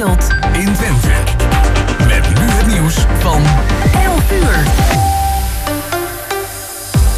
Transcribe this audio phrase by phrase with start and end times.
[0.00, 1.08] speelt in Twente.
[2.08, 3.42] Met nu het nieuws van
[4.02, 4.64] 11 uur.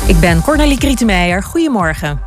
[0.07, 1.43] Ik ben Cornelie Krietenmeijer.
[1.43, 2.21] Goedemorgen.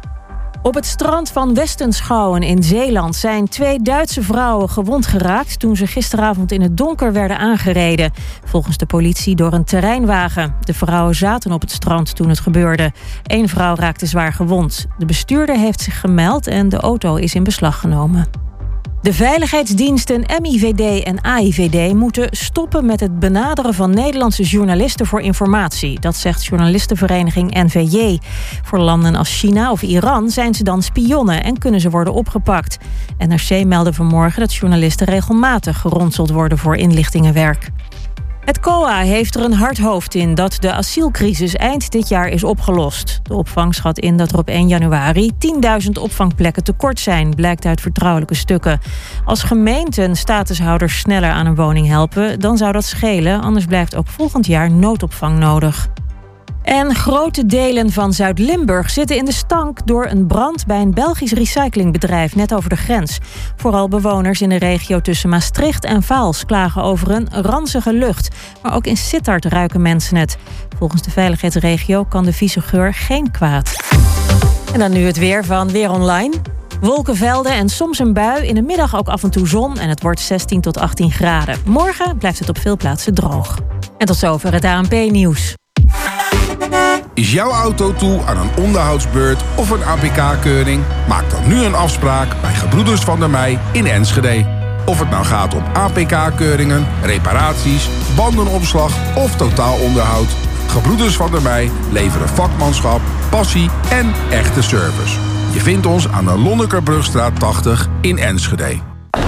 [0.62, 5.88] Op het strand van Westenschouwen in Zeeland zijn twee Duitse vrouwen gewond geraakt toen ze
[5.88, 8.12] gisteravond in het donker werden aangereden.
[8.46, 10.56] Volgens de politie door een terreinwagen.
[10.60, 12.92] De vrouwen zaten op het strand toen het gebeurde.
[13.24, 14.86] Eén vrouw raakte zwaar gewond.
[14.98, 18.45] De bestuurder heeft zich gemeld en de auto is in beslag genomen.
[19.06, 26.00] De veiligheidsdiensten MIVD en AIVD moeten stoppen met het benaderen van Nederlandse journalisten voor informatie.
[26.00, 28.20] Dat zegt journalistenvereniging NVJ.
[28.64, 32.78] Voor landen als China of Iran zijn ze dan spionnen en kunnen ze worden opgepakt.
[33.18, 37.72] NRC meldde vanmorgen dat journalisten regelmatig geronseld worden voor inlichtingenwerk.
[38.46, 42.44] Het COA heeft er een hard hoofd in dat de asielcrisis eind dit jaar is
[42.44, 43.20] opgelost.
[43.24, 45.32] De opvang schat in dat er op 1 januari
[45.86, 48.80] 10.000 opvangplekken tekort zijn, blijkt uit vertrouwelijke stukken.
[49.24, 54.08] Als gemeenten statushouders sneller aan een woning helpen, dan zou dat schelen, anders blijft ook
[54.08, 55.90] volgend jaar noodopvang nodig.
[56.66, 61.32] En grote delen van Zuid-Limburg zitten in de stank door een brand bij een Belgisch
[61.32, 63.18] recyclingbedrijf net over de grens.
[63.56, 68.36] Vooral bewoners in de regio tussen Maastricht en Vaals klagen over een ranzige lucht.
[68.62, 70.38] Maar ook in Sittard ruiken mensen het.
[70.78, 73.76] Volgens de veiligheidsregio kan de vieze geur geen kwaad.
[74.74, 76.34] En dan nu het weer van Weer Online.
[76.82, 78.48] Wolkenvelden en soms een bui.
[78.48, 81.58] In de middag ook af en toe zon en het wordt 16 tot 18 graden.
[81.66, 83.60] Morgen blijft het op veel plaatsen droog.
[83.98, 85.56] En tot zover het ANP-nieuws.
[87.16, 90.84] Is jouw auto toe aan een onderhoudsbeurt of een APK-keuring?
[91.08, 94.46] Maak dan nu een afspraak bij Gebroeders van der Mei in Enschede.
[94.86, 100.28] Of het nou gaat om APK-keuringen, reparaties, bandenopslag of totaalonderhoud.
[100.68, 105.20] Gebroeders van der Mei leveren vakmanschap, passie en echte service.
[105.54, 108.78] Je vindt ons aan de Lonnekerbrugstraat 80 in Enschede.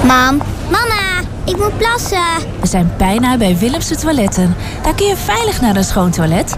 [0.04, 0.42] Mam,
[0.72, 2.38] mama, ik moet plassen.
[2.60, 4.56] We zijn bijna bij Willemse Toiletten.
[4.84, 6.58] Daar kun je veilig naar een schoon toilet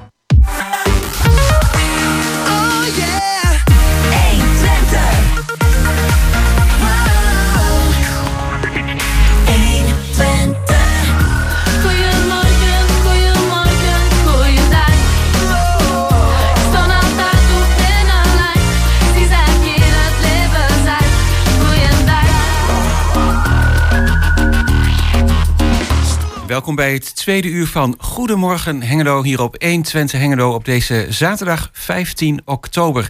[26.51, 31.69] Welkom bij het tweede uur van Goedemorgen Hengelo hier op 120 Hengelo op deze zaterdag
[31.73, 33.09] 15 oktober.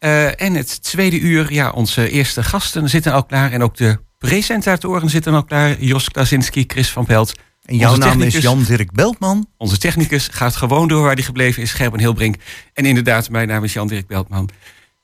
[0.00, 3.98] Uh, en het tweede uur, ja, onze eerste gasten zitten al klaar en ook de
[4.18, 5.80] presentatoren zitten al klaar.
[5.80, 7.32] Jos Klasinski, Chris van Pelt.
[7.62, 9.48] En jouw naam is Jan-Dirk Beltman.
[9.56, 12.36] Onze technicus gaat gewoon door waar hij gebleven is, Gerben Hilbrink.
[12.72, 14.48] En inderdaad, mijn naam is Jan-Dirk Beltman.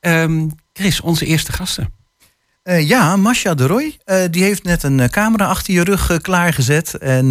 [0.00, 2.03] Um, Chris, onze eerste gasten.
[2.64, 6.18] Uh, ja, Masha de Roy, uh, die heeft net een uh, camera achter je rug
[6.20, 6.94] klaargezet.
[6.94, 7.30] En,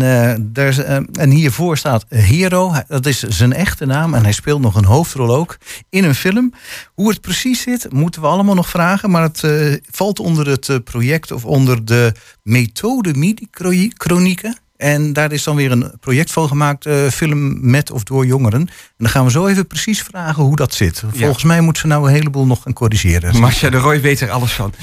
[0.54, 0.78] daar,
[1.14, 4.14] en hiervoor staat Hero, dat is zijn echte naam.
[4.14, 5.58] En hij speelt nog een hoofdrol ook
[5.90, 6.54] in een film.
[6.94, 9.12] Hoe het precies zit, moeten we allemaal nog vragen.
[9.12, 9.44] Maar het
[9.92, 12.14] valt onder het project of onder de
[12.44, 14.58] methode MIDI-chronieken.
[14.78, 18.60] En daar is dan weer een project van gemaakt, film met of door jongeren.
[18.60, 21.04] En dan gaan we zo even precies vragen hoe dat zit.
[21.14, 23.40] Volgens mij moet ze nou een heleboel nog gaan corrigeren.
[23.40, 24.74] Masha de Roy weet er alles van.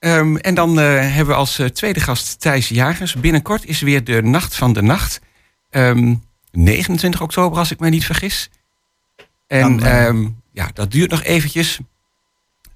[0.00, 3.14] Um, en dan uh, hebben we als uh, tweede gast Thijs Jagers.
[3.14, 5.20] Binnenkort is weer de Nacht van de Nacht.
[5.70, 6.22] Um,
[6.52, 8.50] 29 oktober, als ik mij niet vergis.
[9.46, 11.78] En dan, um, ja, dat duurt nog eventjes.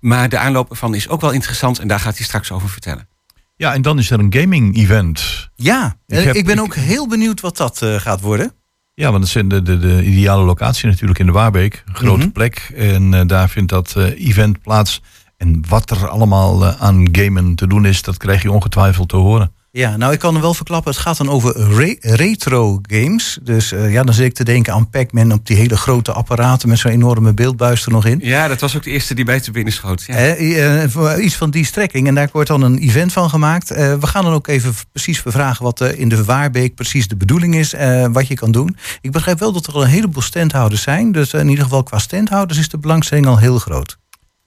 [0.01, 1.79] Maar de aanloop ervan is ook wel interessant.
[1.79, 3.09] En daar gaat hij straks over vertellen.
[3.57, 5.49] Ja, en dan is er een gaming-event.
[5.55, 8.53] Ja, ik, heb, ik ben ook heel benieuwd wat dat uh, gaat worden.
[8.95, 11.83] Ja, want dat is de, de, de, ideale locatie natuurlijk in de Waarbeek.
[11.87, 12.33] Een grote mm -hmm.
[12.33, 12.73] plek.
[12.77, 15.01] En daar vindt dat event plaats.
[15.37, 19.53] En wat er allemaal aan gamen te doen is, dat krijg je ongetwijfeld te horen.
[19.77, 23.39] Ja, nou ik kan er wel verklappen, het gaat dan over re retro games.
[23.43, 26.69] Dus uh, ja, dan zit ik te denken aan Pac-Man op die hele grote apparaten
[26.69, 28.19] met zo'n enorme beeldbuis er nog in.
[28.23, 30.03] Ja, dat was ook de eerste die bij te binnen schoot.
[30.03, 30.37] Ja.
[30.37, 33.69] Uh, uh, iets van die strekking en daar wordt dan een event van gemaakt.
[33.69, 37.75] we gaan dan ook even precies bevragen wat in de Waarbeek precies de bedoeling is,
[38.13, 38.77] wat je kan doen.
[39.01, 41.99] Ik begrijp wel dat er al een heleboel standhouders zijn, dus in ieder geval qua
[41.99, 43.99] standhouders is de belangstelling al heel groot.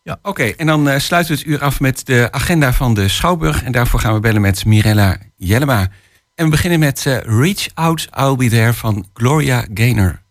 [0.07, 0.43] Ja, oké.
[0.43, 3.63] En dan uh, sluiten we het uur af met de agenda van de Schouwburg.
[3.63, 5.87] En daarvoor gaan we bellen met Mirella Jellema.
[6.35, 10.21] En we beginnen met uh, Reach Out, I'll Be There van Gloria Gaynor.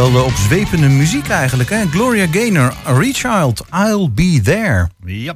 [0.00, 1.70] Wel de opzwepende muziek eigenlijk.
[1.70, 1.86] Hè?
[1.86, 4.88] Gloria Gaynor, Rechild, I'll Be There.
[5.04, 5.34] Ja.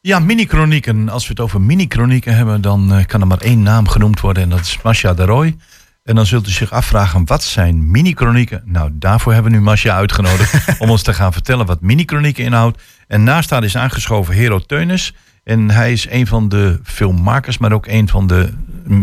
[0.00, 1.08] Ja, mini-chronieken.
[1.08, 4.42] Als we het over mini-chronieken hebben, dan eh, kan er maar één naam genoemd worden.
[4.42, 5.56] En dat is Masha de Roy.
[6.02, 8.62] En dan zult u zich afvragen, wat zijn mini-chronieken?
[8.64, 12.82] Nou, daarvoor hebben we nu Masha uitgenodigd om ons te gaan vertellen wat mini-chronieken inhoudt.
[13.06, 15.14] En naast haar is aangeschoven Hero Teunis.
[15.44, 18.52] En hij is een van de filmmakers, maar ook een van de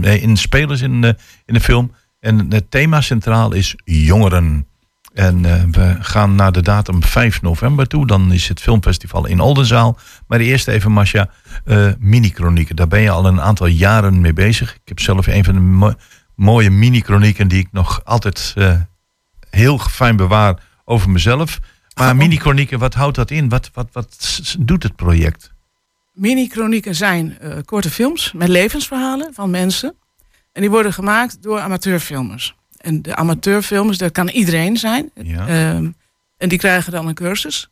[0.02, 1.16] eh, in spelers in de,
[1.46, 1.92] in de film.
[2.20, 4.68] En het thema centraal is jongeren.
[5.14, 8.08] En eh, we gaan naar de datum 5 november toe.
[8.08, 9.98] Dan is het filmfestival in Oldenzaal.
[10.28, 11.30] Maar eerst even, Masha,
[11.66, 12.76] eh, mini-chronieken.
[12.76, 14.74] Daar ben je al een aantal jaren mee bezig.
[14.74, 15.94] Ik heb zelf een van de mo-
[16.36, 17.48] mooie mini-chronieken...
[17.48, 18.82] die ik nog altijd eh,
[19.50, 21.60] heel fijn bewaar over mezelf.
[21.96, 23.50] Maar mini-chronieken, wat houdt dat in?
[23.50, 25.52] Wat, wat, wat doet het project?
[26.14, 29.96] Mini-chronieken zijn korte films met levensverhalen van mensen.
[30.58, 32.56] En die worden gemaakt door amateurfilmers.
[32.78, 35.12] En de amateurfilmers, dat kan iedereen zijn.
[35.14, 35.48] Ja.
[35.48, 35.92] Ehm,
[36.38, 37.70] en die krijgen dan een cursus.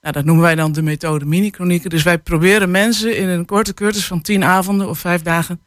[0.00, 1.90] Nou, dat noemen wij dan de methode mini-chronieken.
[1.90, 5.60] Dus wij proberen mensen in een korte cursus van tien avonden of vijf dagen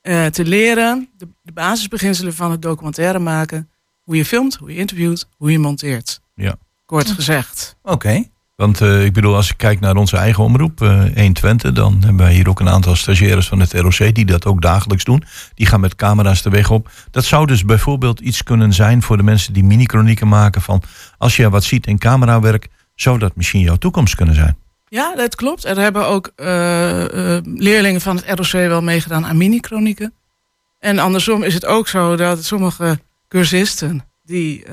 [0.00, 3.70] eh, te leren de, de basisbeginselen van het documentaire maken.
[4.02, 6.20] Hoe je filmt, hoe je interviewt, hoe je monteert.
[6.34, 6.56] Ja.
[6.86, 7.76] Kort gezegd.
[7.82, 8.24] Oké.
[8.58, 12.16] Want eh, ik bedoel, als ik kijk naar onze eigen omroep, eh 120, dan hebben
[12.16, 15.24] wij hier ook een aantal stagiaires van het ROC die dat ook dagelijks doen.
[15.54, 16.90] Die gaan met camera's de weg op.
[17.10, 20.82] Dat zou dus bijvoorbeeld iets kunnen zijn voor de mensen die mini-chronieken maken van
[21.18, 24.56] als je wat ziet in camerawerk, zou dat misschien jouw toekomst kunnen zijn.
[24.88, 25.64] Ja, dat klopt.
[25.64, 27.04] Er hebben ook eh,
[27.44, 30.12] leerlingen van het ROC wel meegedaan aan mini-chronieken.
[30.78, 32.98] En andersom is het ook zo dat sommige
[33.28, 34.64] cursisten die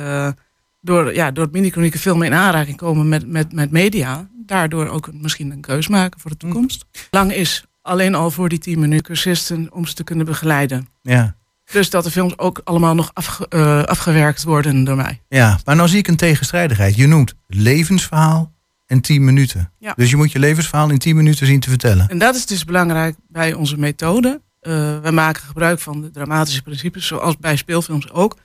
[0.86, 5.10] door, ja, door het veel meer in aanraking komen met, met, met media, daardoor ook
[5.13, 6.86] misschien een keus maken voor de toekomst.
[7.12, 10.88] Lang is alleen al voor die tien minuten cursisten om ze te kunnen begeleiden.
[11.01, 11.36] Ja.
[11.72, 15.22] Dus dat de films ook allemaal nog afge- eh, afgewerkt worden door mij.
[15.30, 16.96] ja, maar nou zie ik een tegenstrijdigheid.
[16.96, 18.54] Je noemt levensverhaal
[18.86, 19.72] en 10 minuten.
[19.80, 19.94] Ja.
[19.96, 22.10] Dus je moet je levensverhaal in 10 minuten zien te vertellen.
[22.10, 24.42] En dat is dus belangrijk bij onze methode.
[24.60, 28.38] Eh we maken gebruik van de dramatische principes, zoals bij speelfilms ook.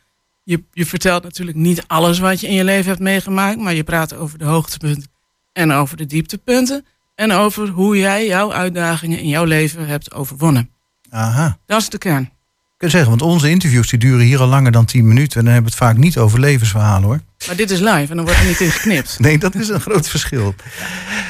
[0.50, 3.84] Je, je vertelt natuurlijk niet alles wat je in je leven hebt meegemaakt, maar je
[3.84, 5.10] praat over de hoogtepunten
[5.52, 6.84] en over de dieptepunten.
[7.14, 10.70] En over hoe jij jouw uitdagingen in jouw leven hebt overwonnen.
[11.10, 11.58] Aha.
[11.66, 12.22] Dat is de kern.
[12.22, 15.38] Ik kan zeggen, want onze interviews die duren hier al langer dan 10 minuten.
[15.38, 17.20] En dan hebben we het vaak niet over levensverhalen hoor.
[17.46, 19.18] Maar dit is live en dan wordt er niet in geknipt.
[19.20, 20.54] Nee, dat is een groot verschil.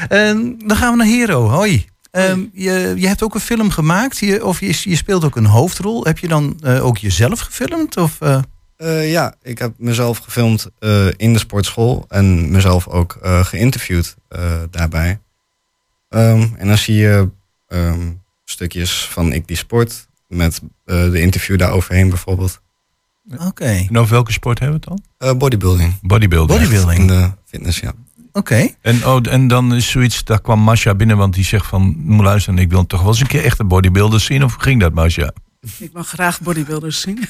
[0.09, 1.49] En dan gaan we naar Hero.
[1.49, 1.87] Hoi.
[2.11, 5.47] Ehm, je, je hebt ook een film gemaakt, je, of je, je speelt ook een
[5.47, 6.05] hoofdrol.
[6.05, 7.97] Heb je dan eh, ook jezelf gefilmd?
[7.97, 8.41] Of, eh?
[8.81, 14.17] Eh, ja, ik heb mezelf gefilmd eh, in de sportschool en mezelf ook eh, geïnterviewd
[14.29, 15.21] eh, daarbij.
[16.09, 17.29] Ehm, en dan zie je
[17.69, 18.11] ehm,
[18.45, 22.61] stukjes van Ik die sport met eh, de interview daar overheen bijvoorbeeld.
[23.47, 23.65] Oké.
[23.89, 25.29] En over welke sport hebben we het dan?
[25.29, 25.99] Eh, bodybuilding.
[26.03, 26.59] Bodybuilding.
[26.59, 26.99] Bodybuilding.
[27.01, 27.93] In de fitness, ja.
[28.33, 28.69] Oké.
[28.81, 32.25] En, oh, en dan is zoiets, daar kwam Masha binnen, want die zegt van, moet
[32.25, 34.45] luisteren, ik wil toch wel eens een keer echt een bodybuilder zien.
[34.45, 35.33] Of ging dat, Masha?
[35.79, 37.19] Ik mag graag bodybuilders zien.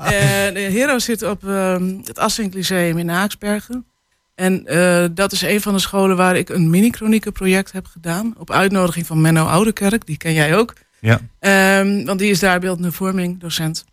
[0.00, 3.86] Eh, de Hero zit op ehm, het Assink Lyceum in Haaksbergen.
[4.34, 8.34] En eh, dat is een van de scholen waar ik een mini-chronieke project heb gedaan.
[8.38, 10.74] Op uitnodiging van Menno Oudekerk, die ken jij ook.
[11.00, 11.20] Ja.
[11.38, 13.84] Ehm, want die is daar beeldende vorming docent.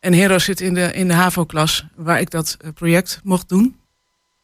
[0.00, 3.76] En Hero zit in de, in de HAVO-klas waar ik dat eh, project mocht doen.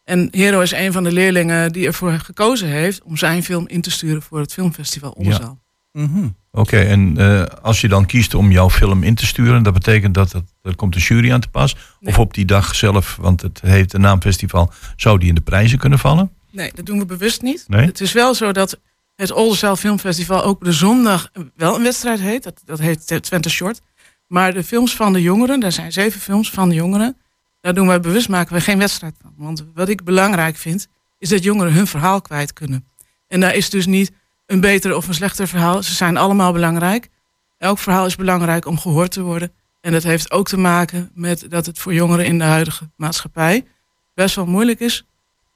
[0.04, 3.80] En Hero is een van de leerlingen die ervoor gekozen heeft om zijn film in
[3.80, 5.59] te sturen voor het filmfestival Oldenzaal.
[5.92, 6.28] Mhm.
[6.56, 10.14] Oké, en eh, als je dan kiest om jouw film in te sturen, dat betekent
[10.14, 11.76] dat het, er komt een jury aan te pas.
[12.00, 15.78] Of op die dag zelf, want het heeft een naamfestival, zou die in de prijzen
[15.78, 16.30] kunnen vallen?
[16.50, 17.64] Nee, dat doen we bewust niet.
[17.68, 17.86] Nee?
[17.86, 18.80] Het is wel zo dat
[19.16, 22.42] het Oldenzaal Filmfestival ook de zondag wel een wedstrijd heet.
[22.42, 23.80] Dat, dat heet Twente Short.
[24.26, 27.16] Maar de films van de jongeren, daar zijn zeven films van de jongeren.
[27.60, 29.34] Daar doen wij bewust maken we geen wedstrijd van.
[29.36, 32.86] Want wat ik belangrijk vind, is dat jongeren hun verhaal kwijt kunnen.
[33.28, 34.12] En daar is dus niet
[34.46, 35.82] een beter of een slechter verhaal.
[35.82, 37.08] Ze zijn allemaal belangrijk.
[37.58, 39.52] Elk verhaal is belangrijk om gehoord te worden.
[39.80, 43.64] En dat heeft ook te maken met dat het voor jongeren in de huidige maatschappij
[44.14, 45.06] best wel moeilijk is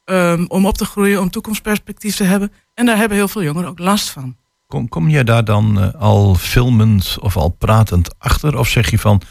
[0.05, 2.53] um, om op te groeien, om toekomstperspectief te hebben.
[2.75, 4.37] En daar hebben heel veel jongeren ook last van.
[4.67, 8.59] Kom, kom jij daar dan uh, al filmend of al pratend achter?
[8.59, 9.23] Of zeg je van,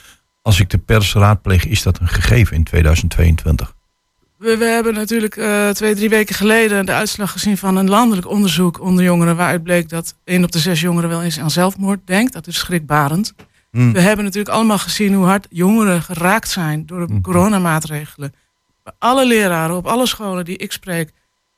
[0.42, 3.74] als ik de pers raadpleeg, is dat een gegeven in 2022?
[4.40, 8.28] We, we hebben natuurlijk uh, twee, drie weken geleden de uitslag gezien van een landelijk
[8.28, 9.36] onderzoek onder jongeren.
[9.36, 12.34] Waaruit bleek dat één op de zes jongeren wel eens aan zelfmoord denkt.
[12.34, 13.34] Dat is schrikbarend.
[13.72, 13.94] Mm.
[13.94, 17.22] We hebben natuurlijk allemaal gezien hoe hard jongeren geraakt zijn door de mm.
[17.22, 18.34] coronamaatregelen.
[18.98, 21.12] Alle leraren op alle scholen die ik spreek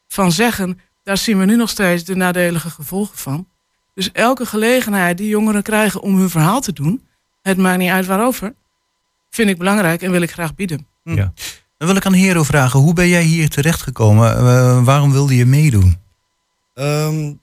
[0.07, 3.47] van zeggen, daar zien we nu nog steeds de nadelige gevolgen van.
[3.93, 7.07] Dus elke gelegenheid die jongeren krijgen om hun verhaal te doen,
[7.41, 8.53] het maakt niet uit waarover,
[9.29, 10.87] vind ik belangrijk en wil ik graag bieden.
[11.03, 11.33] Ja.
[11.81, 14.37] Dan wil ik aan Hero vragen, hoe ben jij hier terechtgekomen?
[14.37, 15.97] Eh waarom wilde je meedoen?
[16.73, 17.33] Ehm,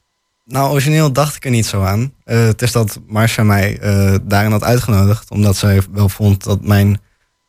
[0.45, 2.12] nou, origineel dacht ik er niet zo aan.
[2.25, 6.62] Eh, het is dat Marcia mij eh, daarin had uitgenodigd, omdat zij wel vond dat
[6.62, 7.00] mijn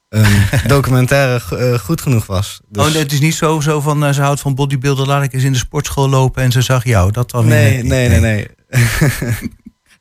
[0.10, 0.32] ehm,
[0.68, 2.62] documentaire go- goed genoeg was.
[2.70, 5.34] Dus- Oh, nee, het is niet zo, zo van, ze houdt van bodybuilder, laat ik
[5.34, 7.12] eens in de sportschool lopen en ze zag jou.
[7.12, 7.86] Dat dan nee, niet.
[7.86, 8.48] nee, nee, nee.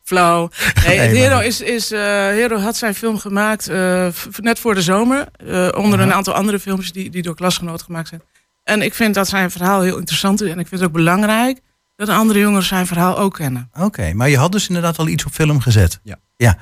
[0.08, 0.48] Flauw.
[0.86, 4.82] Nee, Nee, Hero, is, is, eh, Hero had zijn film gemaakt eh, net voor de
[4.82, 5.26] zomer.
[5.46, 8.22] eh, onder een aantal andere films die, die door klasgenoten gemaakt zijn.
[8.64, 10.50] En ik vind dat zijn verhaal heel interessant is.
[10.50, 11.60] En ik vind het ook belangrijk
[12.06, 13.70] dat andere jongeren zijn verhaal ook kennen.
[13.80, 16.00] Oké, maar je had dus inderdaad al iets op film gezet.
[16.02, 16.16] Ja.
[16.36, 16.56] Ja.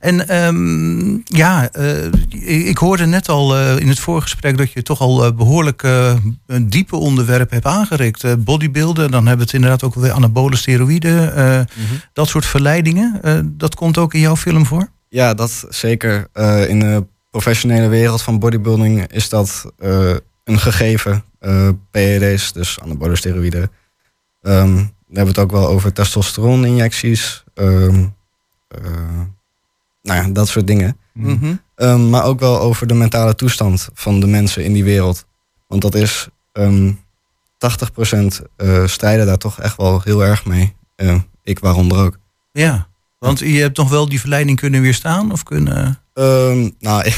[0.00, 5.00] En ehm, ja, eh, ik hoorde net al eh, in het voorgesprek dat je toch
[5.00, 6.14] al eh, behoorlijk eh,
[6.46, 8.24] een diepe onderwerp hebt aangerikt.
[8.24, 11.34] Eh, bodybuilden, dan hebben we het inderdaad ook weer anabole steroïden.
[11.34, 11.60] eh,
[12.12, 13.18] Dat soort verleidingen.
[13.22, 14.88] Eh, dat komt ook in jouw film voor?
[15.08, 16.28] Ja, dat zeker.
[16.32, 21.24] Eh, in de professionele wereld van bodybuilding is dat eh, een gegeven.
[21.38, 23.70] eh PED's, dus anabole steroïden.
[24.42, 27.44] Ehm, we hebben het ook wel over testosteroninjecties.
[27.54, 28.06] ehm
[28.68, 29.20] eh,
[30.02, 30.96] nou ja, dat soort dingen.
[31.12, 31.54] Mhm.
[31.74, 35.24] Ehm, maar ook wel over de mentale toestand van de mensen in die wereld.
[35.66, 36.92] Want dat is ehm
[37.58, 40.74] 80% eh, strijden daar toch echt wel heel erg mee.
[41.42, 42.18] Ik waaronder ook.
[42.52, 45.32] Ja, want je hebt nog wel die verleiding kunnen weerstaan?
[45.32, 46.01] Of kunnen...
[46.14, 47.04] Ehm, nou,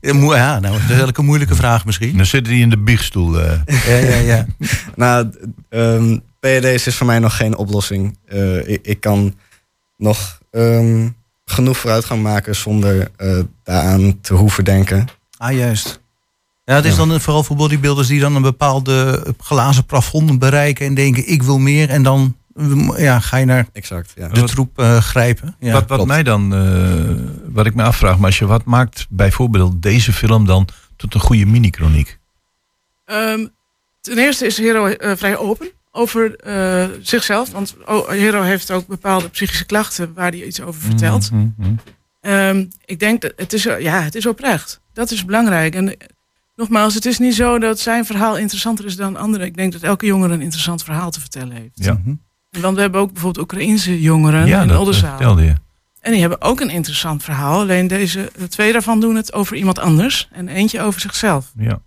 [0.00, 2.16] Ja, nou, dat is eigenlijk een moeilijke vraag misschien.
[2.16, 3.40] Dan zit hij in de biechtstoel.
[3.40, 3.60] eh.
[3.86, 4.46] Ja, ja, ja.
[4.94, 5.30] nou,
[5.68, 8.18] ehm PED's is voor mij nog geen oplossing.
[8.26, 9.34] Eh, ik, ik kan
[9.96, 11.08] nog ehm,
[11.44, 15.06] genoeg vooruitgang maken zonder eh, daaraan te hoeven denken.
[15.36, 16.00] Ah, juist.
[16.64, 17.04] Ja, het is Ja.
[17.06, 21.58] dan vooral voor bodybuilders die dan een bepaalde glazen plafond bereiken en denken ik wil
[21.58, 21.88] meer.
[21.90, 22.36] En dan
[22.96, 24.28] ja, ga je naar Exact, ja.
[24.28, 25.56] de troep eh, grijpen.
[25.58, 26.08] Ja, wat wat klopt.
[26.08, 30.46] mij dan, eh, wat ik me afvraag, maar als je wat maakt bijvoorbeeld deze film
[30.46, 32.18] dan tot een goede mini-chroniek?
[33.04, 33.46] Ehm,
[34.00, 37.50] ten eerste is Hero eh, vrij open over eh, zichzelf.
[37.50, 41.30] Want oh, Hero heeft ook bepaalde psychische klachten waar hij iets over vertelt.
[41.30, 41.74] Mhm, mhm.
[42.20, 44.80] Ehm, ik denk dat het is, ja, het is oprecht.
[44.92, 45.74] Dat is belangrijk.
[45.74, 45.96] En
[46.56, 49.46] nogmaals, het is niet zo dat zijn verhaal interessanter is dan anderen.
[49.46, 51.84] Ik denk dat elke jongere een interessant verhaal te vertellen heeft.
[51.84, 52.00] Ja,
[52.50, 55.38] Want we hebben ook bijvoorbeeld Oekraïense jongeren ja in eh, Oldenzaal.
[55.38, 55.54] je.
[56.00, 57.60] En die hebben ook een interessant verhaal.
[57.60, 60.28] Alleen deze de twee daarvan doen het over iemand anders.
[60.32, 61.52] En eentje over zichzelf.
[61.56, 61.80] Ja.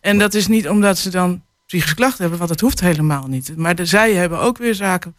[0.00, 3.56] En dat is niet omdat ze dan psychische klachten hebben, want dat hoeft helemaal niet.
[3.56, 5.14] Maar de, zij hebben ook weer zaken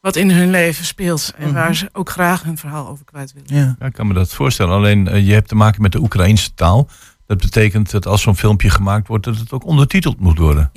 [0.00, 1.32] wat in hun leven speelt.
[1.36, 1.54] En Mhm.
[1.54, 3.64] waar ze ook graag hun verhaal over kwijt willen.
[3.64, 3.76] Ja.
[3.78, 4.74] Ja, ik kan me dat voorstellen.
[4.74, 6.88] Alleen eh, je hebt te maken met de Oekraïnse taal.
[7.26, 10.70] Dat betekent dat als zo'n filmpje gemaakt wordt, dat het ook ondertiteld moet worden.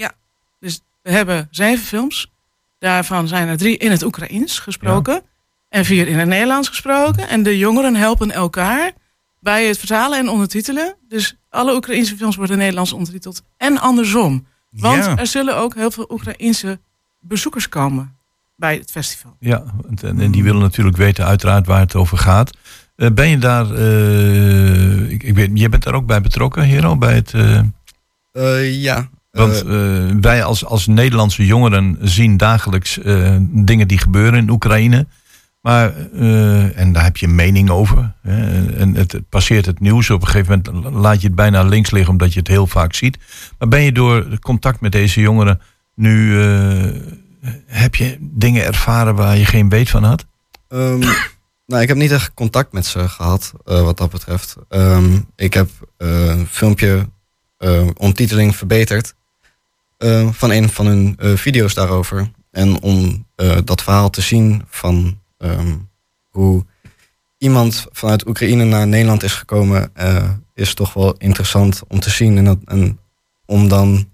[0.60, 2.32] Dus we hebben zeven films.
[2.79, 5.22] Daarvan zijn er drie in het Oekraïens gesproken.
[5.69, 7.27] En vier in het Nederlands gesproken.
[7.29, 8.91] En de jongeren helpen elkaar
[9.39, 10.96] bij het vertalen en ondertitelen.
[11.07, 13.43] Dus alle Oekraïense films worden Nederlands ondertiteld.
[13.57, 14.48] En andersom.
[14.72, 15.17] Want Ja.
[15.17, 16.79] er zullen ook heel veel Oekraïense
[17.19, 18.15] bezoekers komen
[18.55, 19.36] bij het festival.
[19.39, 19.63] Ja,
[20.01, 22.57] en, en die willen natuurlijk weten uiteraard waar het over gaat.
[22.96, 26.98] Eh, ben je daar, eh, ik, ik weet, jij bent daar ook bij betrokken, Hero,
[26.98, 27.34] bij het...
[27.34, 27.60] eh,
[28.31, 29.10] Eh, ja.
[29.38, 34.50] Want Eh, eh, wij als, als Nederlandse jongeren zien dagelijks eh, dingen die gebeuren in
[34.50, 35.08] Oekraïne.
[35.62, 35.94] Maar,
[36.75, 38.13] en daar heb je een mening over.
[38.22, 40.10] Hè, en het, het passeert het nieuws.
[40.10, 42.94] Op een gegeven moment laat je het bijna links liggen omdat je het heel vaak
[42.94, 43.17] ziet.
[43.60, 45.62] Maar ben je door contact met deze jongeren
[45.96, 46.38] nu...
[47.65, 50.25] heb je dingen ervaren waar je geen weet van had?
[50.67, 51.00] Ehm,
[51.70, 54.56] nou, ik heb niet echt contact met ze gehad, eh, wat dat betreft.
[54.70, 57.10] Ehm, ik heb een filmpje,
[57.58, 59.15] eh omtiteling verbeterd,
[59.98, 62.32] eh, van een van hun eh, video's daarover.
[62.51, 65.75] En om eh, dat verhaal te zien van ehm,
[66.30, 66.66] hoe
[67.38, 69.91] iemand vanuit Oekraïne naar Nederland is gekomen,
[70.54, 72.38] is toch wel interessant om te zien.
[72.38, 73.00] En, dat, en
[73.45, 74.10] om dan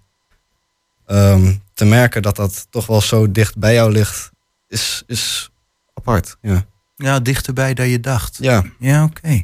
[1.06, 4.32] ehm, te merken dat dat toch wel zo dicht bij jou ligt,
[4.68, 5.52] is, is
[5.94, 6.38] apart.
[6.42, 6.66] Ja.
[6.96, 8.38] Ja, dichterbij dan je dacht.
[8.42, 8.64] Ja.
[8.80, 9.44] Ja, oké.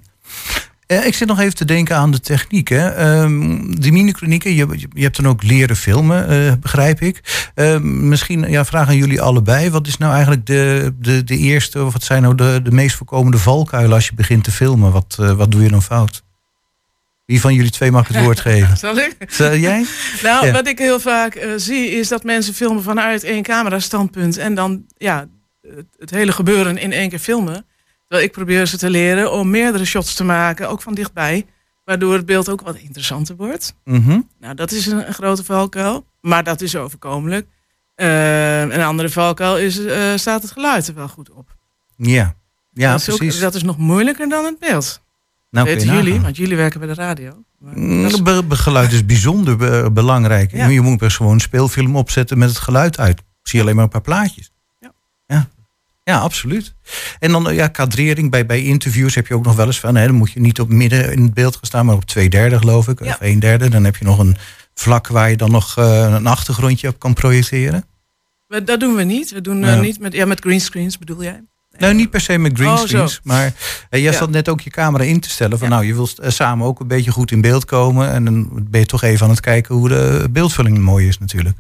[0.90, 2.68] Eh, ik zit nog even te denken aan de techniek.
[2.68, 2.90] Hè.
[2.90, 7.50] Ehm, die mini-chronieken, je, je- hebt dan ook leren filmen, eh, begrijp ik.
[7.56, 9.70] Ehm, misschien ja, vraag aan jullie allebei.
[9.70, 12.96] Wat is nou eigenlijk de, de, de eerste, of wat zijn nou de, de meest
[12.96, 14.92] voorkomende valkuilen als je begint te filmen?
[14.92, 16.24] Wat, eh, wat doe je dan fout?
[17.26, 18.78] Wie van jullie twee mag het woord geven?
[18.78, 19.16] Zal ik?
[19.28, 19.86] Zal jij?
[20.24, 20.52] Nou, Ja.
[20.52, 24.38] wat ik heel vaak zie is dat mensen filmen vanuit één camera-standpunt.
[24.38, 25.26] En dan ja,
[25.62, 27.66] het, het hele gebeuren in één keer filmen.
[28.10, 31.46] Terwijl ik probeer ze te leren om meerdere shots te maken, ook van dichtbij.
[31.86, 33.74] Waardoor het beeld ook wat interessanter wordt.
[33.84, 34.20] Mhm.
[34.40, 36.06] Nou, dat is een, een grote valkuil.
[36.22, 37.48] Maar dat is overkomelijk.
[37.96, 41.56] Eh, een andere valkuil is, eh, staat het geluid er wel goed op?
[41.96, 42.36] Ja,
[42.74, 43.40] ja dat, ook- precies.
[43.40, 45.02] dat is nog moeilijker dan het beeld.
[45.52, 46.22] Nou, weten jullie, nagaan.
[46.24, 47.44] want jullie werken bij de radio.
[47.60, 50.52] Mm, is- be- be- Geluid is bijzonder be- belangrijk.
[50.52, 50.68] Ja.
[50.68, 53.20] Je moet best gewoon een speelfilm opzetten met het geluid uit.
[53.20, 54.52] Ik zie alleen maar een paar plaatjes.
[54.80, 54.92] Ja.
[55.28, 55.50] Ja,
[56.10, 56.74] ja absoluut.
[57.20, 58.32] En dan eh, ja, kadrering.
[58.32, 59.96] Bij, bij interviews heb je ook nog wel eens van...
[59.96, 61.86] Hè, dan moet je niet op midden in het beeld gaan staan...
[61.86, 63.04] maar op twee derde geloof ik.
[63.04, 63.10] Ja.
[63.10, 63.70] Of een derde.
[63.70, 64.38] Dan heb je nog een
[64.74, 67.84] vlak waar je dan nog eh, een achtergrondje op kan projecteren.
[68.64, 69.32] Dat doen we niet.
[69.32, 69.82] We doen eh, Ja.
[69.82, 71.44] niet met, ja, met greenscreens bedoel jij?
[71.78, 73.14] Nou, niet per se met Oh, greenscreens.
[73.14, 73.20] zo.
[73.24, 73.54] maar
[73.90, 74.12] jij Ja.
[74.12, 75.58] zat net ook je camera in te stellen.
[75.60, 75.74] Van Ja.
[75.74, 78.12] nou, je wilt samen ook een beetje goed in beeld komen.
[78.12, 81.58] En dan ben je toch even aan het kijken hoe de beeldvulling mooi is natuurlijk.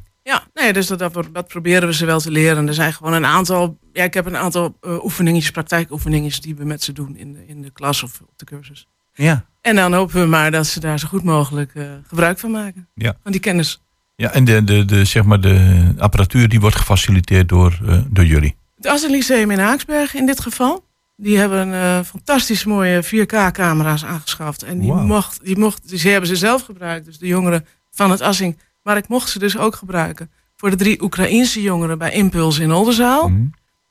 [0.69, 2.67] Nee, dus dat, dat, dat proberen we ze wel te leren.
[2.67, 3.77] Er zijn gewoon een aantal.
[3.93, 7.47] Ja, ik heb een aantal eh, oefeningetjes, praktijkoefeningetjes die we met ze doen in de,
[7.47, 8.88] in de klas of op de cursus.
[9.13, 9.45] Ja.
[9.62, 12.88] En dan hopen we maar dat ze daar zo goed mogelijk eh, gebruik van maken.
[12.93, 13.17] Ja.
[13.23, 13.82] Van die kennis.
[14.15, 18.25] Ja, en de, de, de, zeg maar de apparatuur die wordt gefaciliteerd door, eh, door
[18.25, 18.55] jullie.
[18.75, 20.86] Het Assen Lyceum in Haaksberg in dit geval.
[21.15, 24.63] Die hebben eh, fantastisch mooie 4K-camera's aangeschaft.
[24.63, 28.12] En die, mocht, die, mocht, die, ze hebben ze zelf gebruikt, dus de jongeren van
[28.12, 28.58] het Assing.
[28.84, 30.29] Maar ik mocht ze dus ook gebruiken
[30.60, 33.30] voor de drie Oekraïense jongeren bij Impuls in Oldenzaal.
[33.30, 33.41] Mhm.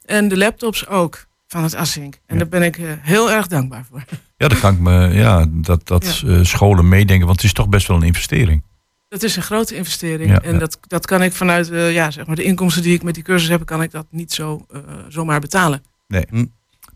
[0.05, 2.15] En de laptops ook van het Assink.
[2.15, 2.37] En Ja.
[2.39, 4.05] daar ben ik eh, heel erg dankbaar voor.
[4.37, 7.69] Ja, dat kan ik me, ja, dat, dat eh, scholen meedenken, want het is toch
[7.69, 8.63] best wel een investering.
[9.09, 10.31] Dat is een grote investering.
[10.31, 10.59] Ja, en.
[10.59, 13.23] Dat, dat kan ik vanuit eh, ja, zeg maar de inkomsten die ik met die
[13.23, 14.67] cursus heb, kan ik dat niet zo
[15.09, 15.83] zomaar betalen.
[16.09, 16.25] Nee.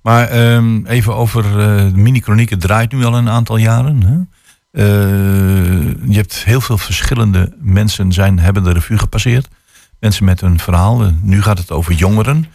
[0.03, 2.51] Maar ehm, even over eh, de mini-chroniek.
[2.51, 4.03] Het draait nu al een aantal jaren.
[4.03, 4.19] Hè?
[6.09, 9.49] Je hebt heel veel verschillende mensen zijn, hebben de revue gepasseerd.
[10.03, 11.03] Mensen met een verhaal.
[11.03, 12.47] Eh, nu gaat het over jongeren.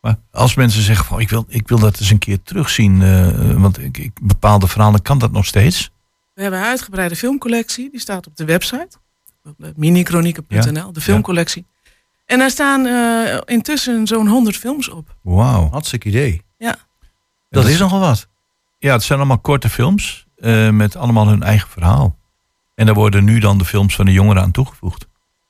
[0.00, 3.02] Maar als mensen zeggen van ik wil, ik wil dat eens een keer terugzien.
[3.02, 5.90] eh, want ik, ik, bepaalde verhalen kan dat nog steeds.
[6.34, 7.90] We hebben een uitgebreide filmcollectie.
[7.90, 8.88] Die staat op de website.
[9.44, 11.66] Op de minichronieken.nl, de filmcollectie.
[12.26, 15.16] En daar staan eh, intussen zo'n 100 films op.
[15.22, 15.68] Wauw.
[15.70, 16.42] Hartstikke idee.
[16.58, 16.76] Ja.
[17.50, 18.26] Dat is nogal wat.
[18.78, 20.26] Ja, het zijn allemaal korte films.
[20.36, 22.16] eh, met allemaal hun eigen verhaal.
[22.74, 25.06] En daar worden nu dan de films van de jongeren aan toegevoegd.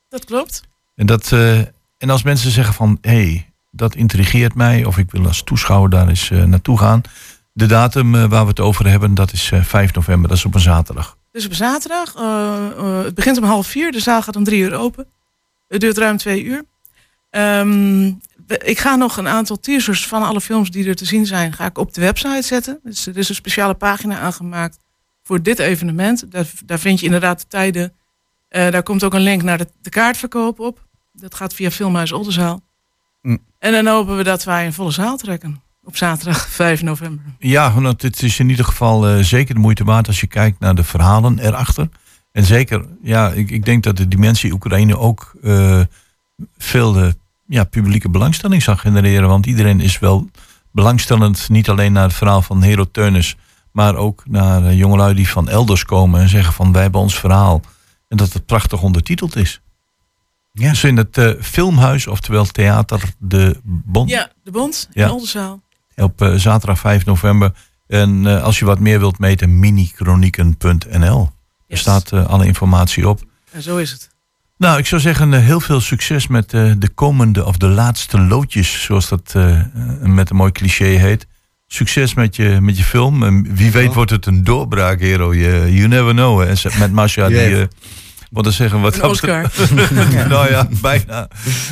[0.09, 0.63] Dat klopt.
[0.95, 1.59] En, dat, eh,
[1.99, 5.91] en als mensen zeggen van, hé, hey, dat intrigeert mij, of ik wil als toeschouwer
[5.91, 7.01] daar eens eh, naartoe gaan.
[7.53, 10.45] De datum eh, waar we het over hebben, dat is eh, 5 november, dat is
[10.45, 11.17] op een zaterdag.
[11.33, 12.15] Dus op zaterdag.
[13.05, 13.93] het begint om half vier.
[13.93, 15.07] De zaal gaat om drie uur open.
[15.69, 16.65] Het duurt ruim twee uur.
[17.31, 18.07] Ehm,
[18.47, 21.67] ik ga nog een aantal teasers van alle films die er te zien zijn, ga
[21.67, 22.81] ik op de website zetten.
[22.83, 24.79] Dus er is een speciale pagina aangemaakt
[25.23, 26.25] voor dit evenement.
[26.65, 27.93] Daar vind je inderdaad de tijden.
[28.55, 30.87] Eh, daar komt ook een link naar de, de kaartverkoop op.
[31.13, 32.61] Dat gaat via Filmhuis Oldenzaal.
[33.23, 33.39] Mm.
[33.59, 35.63] En dan hopen we dat wij een volle zaal trekken.
[35.85, 37.25] Op zaterdag 5 november.
[37.39, 40.61] Ja, want het is in ieder geval eh, zeker de moeite waard als je kijkt
[40.61, 41.89] naar de verhalen erachter.
[42.33, 45.81] En zeker, ja, ik, ik denk dat de dimensie Oekraïne ook eh,
[46.59, 47.13] veel
[47.47, 49.29] ja, publieke belangstelling zal genereren.
[49.29, 50.31] Want iedereen is wel
[50.71, 53.37] belangstellend, niet alleen naar het verhaal van Hero Teunis,
[53.73, 57.63] maar ook naar jongelui die van elders komen en zeggen van wij hebben ons verhaal.
[58.15, 59.61] En dat het prachtig ondertiteld is.
[60.53, 60.69] Ja.
[60.71, 64.11] Dus in het eh, filmhuis, oftewel Theater de Bond.
[64.11, 65.11] Ja, de Bond in Ja.
[65.11, 65.63] Oldenzaal.
[65.97, 67.53] Op eh, zaterdag 5 november.
[67.87, 71.31] En eh, als je wat meer wilt meten, minichronieken.nl.
[71.69, 73.21] Er staat eh, alle informatie op.
[73.51, 74.11] En zo is het.
[74.59, 78.21] Nou, ik zou zeggen, eh, heel veel succes met eh, de komende of de laatste
[78.21, 79.35] loodjes, zoals dat
[80.03, 81.27] met een mooi cliché heet.
[81.67, 83.23] Succes met je, met je film.
[83.23, 85.35] En wie weet wordt het een doorbraak, hero.
[85.35, 86.43] Je, you never know.
[86.43, 86.79] hè.
[86.79, 87.69] Met Masha, die...
[88.35, 89.51] Wat te zeggen, wat Een Oscar.
[90.29, 91.29] nou ja, bijna.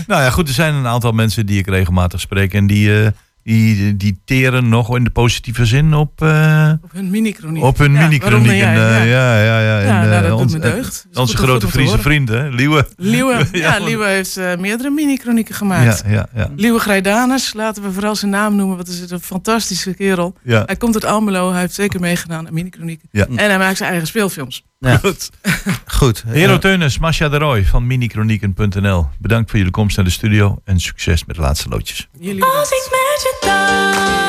[0.07, 2.55] Nou ja, goed, er zijn een aantal mensen die ik regelmatig spreek.
[2.55, 3.09] En die, eh,
[3.43, 7.63] die, die teren nog in de positieve zin op, eh, Op hun mini-chroniek.
[7.63, 8.51] op hun Ja, mini-chroniek.
[8.51, 8.73] eh, ja.
[9.03, 10.03] ja, ja, ja.
[10.03, 11.07] En, nou, dat doet me deugd.
[11.15, 12.03] Onze grote Friese horen.
[12.03, 12.49] vriend, hè?
[12.49, 12.87] Liewe.
[12.97, 16.03] Liewe, ja, Liewe heeft meerdere mini-chronieken gemaakt.
[16.07, 16.51] Ja, ja, ja.
[16.57, 20.35] Liewe Grijdanus, laten we vooral zijn naam noemen, want het is een fantastische kerel.
[20.43, 20.63] ja.
[20.67, 23.09] Hij komt uit Almelo, hij heeft zeker meegedaan aan mini-chronieken.
[23.11, 23.27] Ja.
[23.27, 24.65] En hij maakt zijn eigen speelfilms.
[24.83, 24.99] Ja.
[24.99, 25.31] Goed.
[25.99, 26.23] Goed.
[26.27, 29.09] Hero Eh, Teunis, Masha de Roy van minichronieken.nl.
[29.19, 32.09] Bedankt voor jullie komst naar de studio en succes met de laatste loodjes.
[32.19, 34.22] Jullie Als ik met je dans,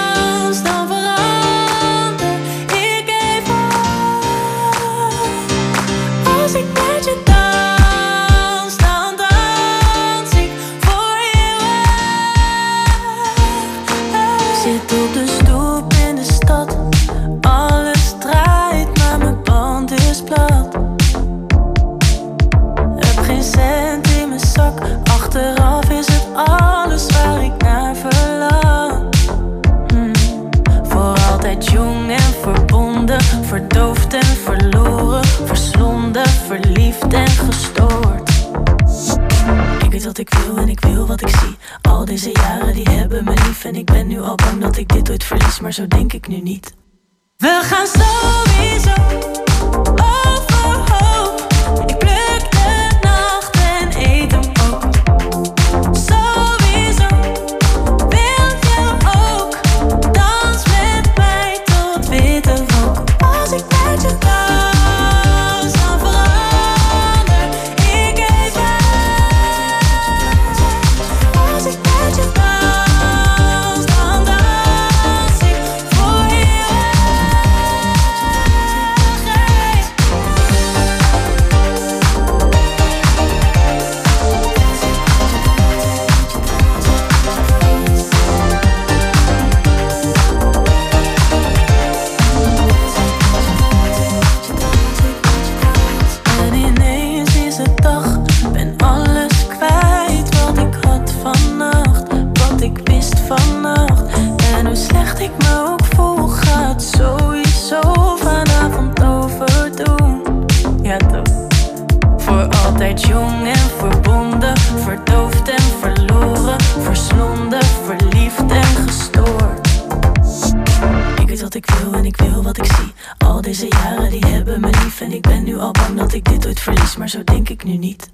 [121.34, 122.93] weet wat ik wil en ik wil wat ik zie.
[123.17, 126.26] Al deze jaren die hebben me lief en ik ben nu al bang dat ik
[126.26, 128.12] dit ooit verlies, maar zo denk ik nu niet.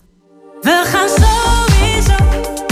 [0.62, 2.69] We gaan sowieso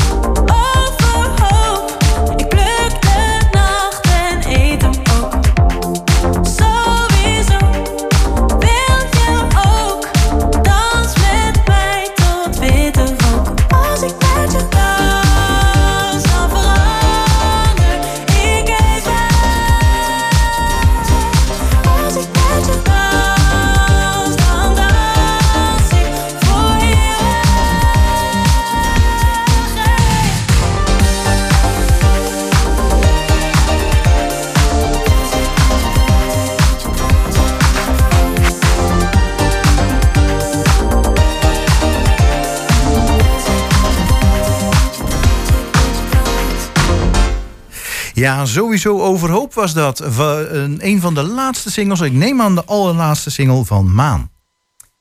[48.18, 50.00] Ja, sowieso overhoop was dat.
[50.00, 52.02] Een een van de laatste singles.
[52.02, 54.32] Ik neem aan de allerlaatste single van Maan.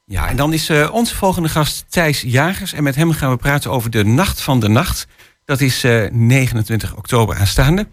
[0.05, 2.73] Ja, en dan is eh, onze volgende gast Thijs Jagers.
[2.73, 5.07] En met hem gaan we praten over de Nacht van de Nacht.
[5.45, 7.87] Dat is eh, 29 oktober aanstaande.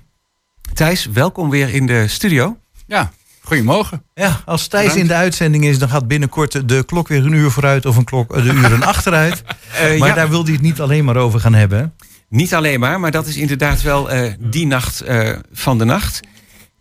[0.73, 2.57] Thijs, welkom weer in de studio.
[2.87, 4.03] Ja, goedemorgen.
[4.13, 5.01] Ja, als Thijs Bedankt.
[5.01, 8.03] in de uitzending is, dan gaat binnenkort de klok weer een uur vooruit of een
[8.03, 9.43] klok de uren achteruit.
[9.73, 10.15] Eh, maar ja.
[10.15, 11.93] daar wil hij het niet alleen maar over gaan hebben.
[12.33, 16.19] Niet alleen maar, maar dat is inderdaad wel eh, die nacht eh, van de nacht.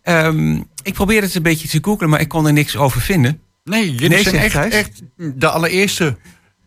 [0.01, 3.41] Ehm, ik probeerde het een beetje te googlen, maar ik kon er niks over vinden.
[3.63, 6.17] Nee, jullie Nee, zijn echt, echt de allereerste.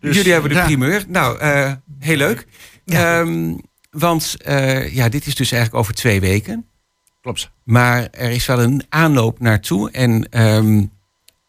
[0.01, 0.65] Dus, Jullie hebben de ja.
[0.65, 1.05] primeur.
[1.09, 2.47] Nou, eh, heel leuk.
[2.85, 3.55] Ehm,
[3.91, 4.37] want
[4.91, 6.67] ja, dit is dus eigenlijk over twee weken.
[7.21, 7.51] Klopt.
[7.65, 9.91] Maar er is wel een aanloop naartoe.
[9.91, 10.85] En ehm,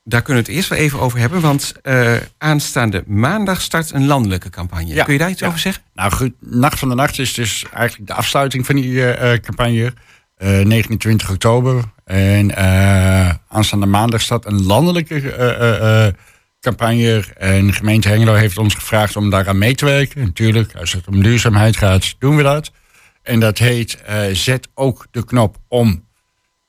[0.07, 1.41] daar kunnen we het eerst wel even over hebben.
[1.41, 4.93] Want eh, aanstaande maandag start een landelijke campagne.
[4.93, 5.47] Ja, Kun je daar iets ja.
[5.47, 5.83] over zeggen?
[5.93, 9.41] Nou goed, Nacht van de Nacht is dus eigenlijk de afsluiting van die eh, eh,
[9.41, 9.93] campagne.
[10.35, 11.83] Eh, 29 oktober.
[12.05, 12.55] En
[13.47, 16.15] aanstaande maandag staat een landelijke
[16.59, 17.23] campagne.
[17.37, 20.21] En de gemeente Hengelo heeft ons gevraagd om daaraan mee te werken.
[20.21, 22.71] Natuurlijk, als het om duurzaamheid gaat, doen we dat.
[23.23, 23.97] En dat heet
[24.31, 26.06] Zet ook de knop om.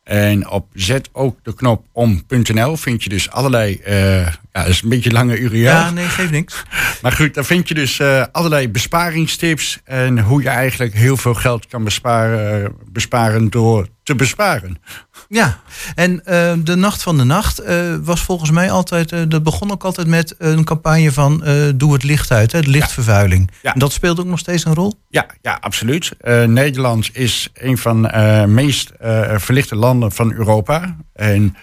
[0.08, 4.82] En op zet ook de knop om.nl vind je dus allerlei, eh, ja, dat is
[4.82, 5.56] een beetje lange URL.
[5.56, 6.62] Ja, nee, geeft niks.
[7.02, 11.34] Maar goed, daar vind je dus eh, allerlei besparingstips en hoe je eigenlijk heel veel
[11.34, 14.82] geld kan besparen, besparen door te besparen.
[15.28, 15.60] Ja,
[15.94, 19.30] en eh, de Nacht van de Nacht eh, was volgens mij altijd...
[19.30, 23.50] dat begon ook altijd met een campagne van doe het licht uit, hè, lichtvervuiling.
[23.62, 23.72] Ja.
[23.72, 24.94] En dat speelt ook nog steeds een rol?
[25.08, 26.12] Ja, ja absoluut.
[26.46, 28.92] Nederland is een van de meest
[29.36, 30.96] verlichte landen van Europa.
[31.12, 31.56] En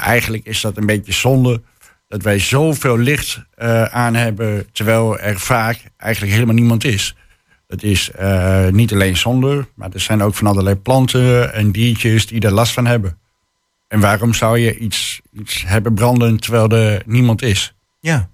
[0.00, 1.62] eigenlijk is dat een beetje zonde
[2.08, 7.16] dat wij zoveel licht eh, aan hebben, terwijl er vaak eigenlijk helemaal niemand is.
[7.66, 12.26] Het is eh, niet alleen zonde, maar er zijn ook van allerlei planten en diertjes
[12.26, 13.18] die er last van hebben.
[13.88, 17.74] En waarom zou je iets, iets hebben branden terwijl er niemand is?
[18.00, 18.28] Ja.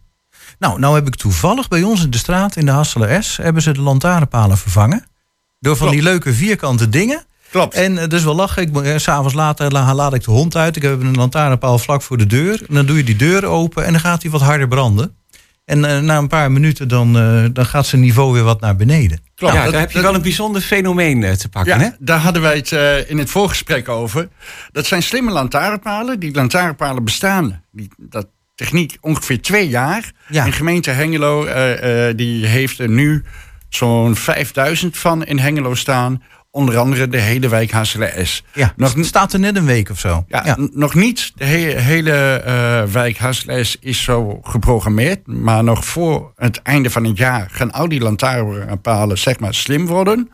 [0.58, 3.36] Nou, nou heb ik toevallig bij ons in de straat in de Hasseler S...
[3.36, 5.04] hebben ze de lantaarnpalen vervangen.
[5.60, 7.24] Door van die leuke vierkante dingen.
[7.52, 7.74] Klopt.
[7.74, 8.62] En eh, dus wel lachen.
[8.62, 10.76] Ik, eh, S'avonds later la- laat ik de hond uit.
[10.76, 12.62] Ik heb een lantaarnpaal vlak voor de deur.
[12.68, 15.16] En dan doe je die deur open en dan gaat hij wat harder branden.
[15.64, 18.76] En eh, na een paar minuten dan, eh, dan gaat zijn niveau weer wat naar
[18.76, 19.20] beneden.
[19.34, 19.54] Klopt.
[19.54, 21.78] ja, daar heb je dat- wel een bijzonder fenomeen te pakken.
[21.78, 21.88] Ja, Hè?
[21.98, 24.28] daar hadden wij het eh, in het voorgesprek over.
[24.72, 26.20] Dat zijn slimme lantaarnpalen.
[26.20, 30.12] Die lantaarnpalen bestaan, die, dat techniek, ongeveer twee jaar.
[30.28, 30.44] Ja.
[30.46, 33.24] En gemeente Hengelo eh, eh, die heeft er nu
[33.68, 36.22] zo'n 5000 van in Hengelo staan.
[36.54, 38.44] Onder andere de hele wijk HSLS.
[38.54, 40.24] Ja, Nog het staat er net een week of zo.
[40.28, 41.32] Ja, nog niet.
[41.34, 45.26] De he- hele eh, wijk Hasles is zo geprogrammeerd.
[45.26, 49.86] Maar nog voor het einde van het jaar gaan al die lantaarnpalen zeg maar slim
[49.86, 50.30] worden.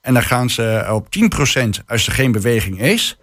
[0.00, 3.18] En dan gaan ze op 10% als er geen beweging is.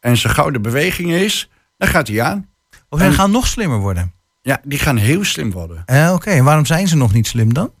[0.00, 2.48] En zo gauw de beweging is, dan gaat hij aan.
[2.88, 4.12] Of zij En- gaan nog slimmer worden.
[4.42, 5.82] Ja, die gaan heel slim worden.
[5.86, 7.72] Eh, Oké, en waarom zijn ze nog niet slim dan?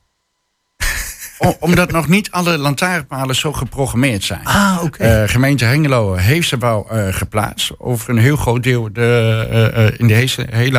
[1.60, 4.44] Omdat nog niet alle lantaarnpalen zo geprogrammeerd zijn.
[4.44, 5.04] Ah, oké.
[5.04, 7.72] Eh, gemeente Hengelo heeft ze wel eh, geplaatst.
[7.78, 10.14] Over een heel groot deel de, eh, in de
[10.50, 10.78] hele,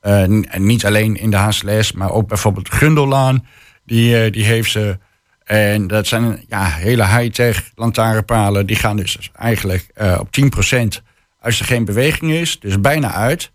[0.00, 3.46] en niet alleen in de HSLS, maar ook bijvoorbeeld de Gundellaan.
[3.84, 4.98] Die, die heeft ze.
[5.44, 8.66] En dat zijn ja, hele high-tech lantaarnpalen.
[8.66, 9.86] Die gaan dus eigenlijk
[10.18, 11.02] op 10%
[11.40, 12.60] als er geen beweging is.
[12.60, 13.50] Dus bijna uit.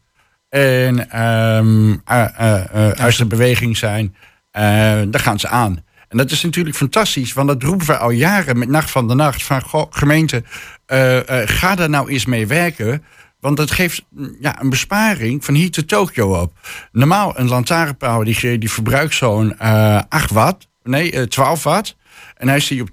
[0.54, 4.16] En ehm, eh, eh, eh, als er beweging zijn,
[4.54, 5.84] eh, dan gaan ze aan.
[6.14, 9.14] En dat is natuurlijk fantastisch, want dat roepen we al jaren met Nacht van de
[9.14, 9.44] Nacht.
[9.44, 10.44] Van goh, gemeente,
[10.86, 13.04] eh, eh, ga daar nou eens mee werken.
[13.40, 16.54] Want dat geeft mm, ja, een besparing van hier tot Tokio op.
[16.92, 20.68] Normaal een lantaarnpaal die, die verbruikt zo'n eh 8 watt.
[20.84, 21.96] Nee, eh, 12 watt.
[22.38, 22.90] En als hij, op,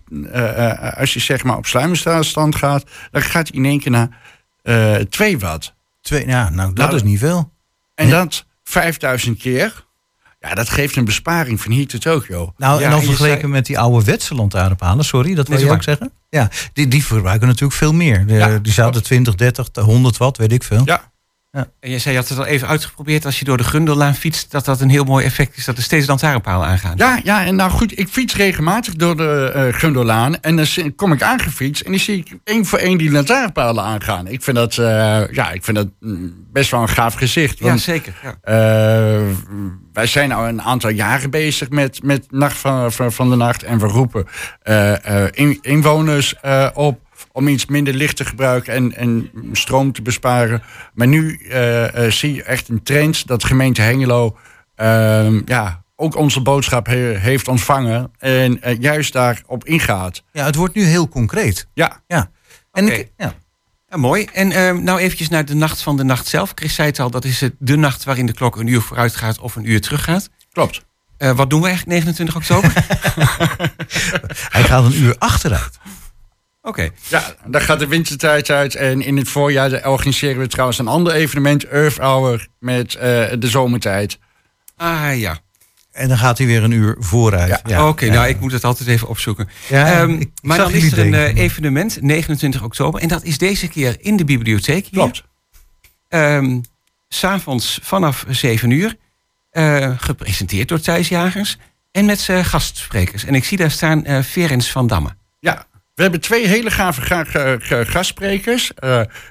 [0.96, 4.18] als hij zeg maar op sluimerstand gaat, dan gaat hij in één keer naar
[4.62, 5.75] eh 2 watt.
[6.01, 7.53] Twee, ja, nou, dat Nou, is niet veel.
[7.94, 9.88] En dat 5000 keer.
[10.40, 12.53] Ja, dat geeft een besparing van hier tot Tokio.
[12.57, 15.72] Nou, ja, en dan vergeleken zei- met die ouderwetse lantaarnpalen, sorry, dat wil Nee, je
[15.72, 16.12] ook zeggen?
[16.29, 18.26] Ja, die, die verbruiken natuurlijk veel meer.
[18.26, 20.83] De- die zouden 20, 30, 100 watt, weet ik veel.
[20.85, 21.12] Ja.
[21.52, 24.50] En jij zei, je had het al even uitgeprobeerd als je door de Gundellaan fietst,
[24.50, 26.96] dat dat een heel mooi effect is, dat er steeds lantaarnpalen aangaan.
[26.96, 30.40] Ja, ja, en nou goed, ik fiets regelmatig door de eh Gundolaan.
[30.40, 34.26] En dan kom ik aangefietst en dan zie ik één voor één die lantaarnpalen aangaan.
[34.26, 37.58] Ik vind dat, eh, ja, ik vind dat mm, best wel een gaaf gezicht.
[37.58, 38.14] Ja, Want, zeker.
[38.22, 38.36] Ja.
[38.42, 39.20] eh,
[39.92, 43.62] wij zijn al een aantal jaren bezig met, met Nacht van, van, van de Nacht.
[43.62, 44.26] En we roepen
[45.30, 46.34] in- inwoners
[46.74, 47.00] op
[47.33, 50.62] om iets minder licht te gebruiken en, en stroom te besparen.
[50.94, 54.37] Maar nu eh, eh, zie je echt een trend dat gemeente Hengelo
[54.74, 60.22] ehm, ja, ook onze boodschap he- heeft ontvangen en eh, juist daarop ingaat.
[60.33, 61.66] Ja, het wordt nu heel concreet.
[61.74, 62.02] Ja.
[62.06, 62.30] ja.
[62.72, 62.94] En Oké.
[62.94, 63.35] ik, ja.
[63.88, 64.24] Ja, mooi.
[64.33, 66.52] En ehm, nou eventjes naar de nacht van de nacht zelf.
[66.54, 69.16] Chris zei het al, dat is het de nacht waarin de klok een uur vooruit
[69.16, 70.28] gaat of een uur terug gaat.
[70.52, 70.85] Klopt.
[71.16, 72.72] Eh, wat doen we eigenlijk 29 oktober?
[74.56, 75.78] Hij gaat een uur achteruit.
[76.62, 76.90] Oké.
[77.09, 78.75] Ja, daar gaat de wintertijd uit.
[78.75, 83.01] En in het voorjaar organiseren we trouwens een ander evenement, Earth Hour, met eh,
[83.38, 84.18] de zomertijd.
[84.77, 85.38] Ah ja.
[85.92, 87.61] En dan gaat hij weer een uur vooruit.
[87.66, 87.88] Ja.
[87.88, 89.49] Oké, nou ik moet het altijd even opzoeken.
[89.68, 91.37] Ja, Ehm, ik- maar dan is er een denken.
[91.37, 93.01] eh, evenement, 29 oktober.
[93.01, 94.85] En dat is deze keer in de bibliotheek.
[94.85, 94.92] hier.
[94.92, 95.25] Klopt.
[96.09, 96.61] Ehm,
[97.09, 98.96] S'avonds vanaf 7 uur.
[99.51, 101.57] eh, gepresenteerd door Thijs Jagers.
[101.92, 103.25] En met zijn gastsprekers.
[103.25, 105.09] En ik zie daar staan eh Ferens van Damme.
[105.40, 105.66] Ja,
[106.00, 108.72] we hebben twee hele gave ga- ga- ga- gastsprekers.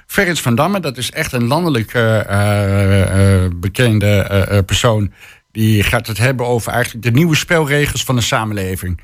[0.06, 5.12] Ferens van Damme, dat is echt een landelijk eh, eh, bekende persoon.
[5.52, 9.00] Die gaat het hebben over eigenlijk de nieuwe spelregels van de samenleving.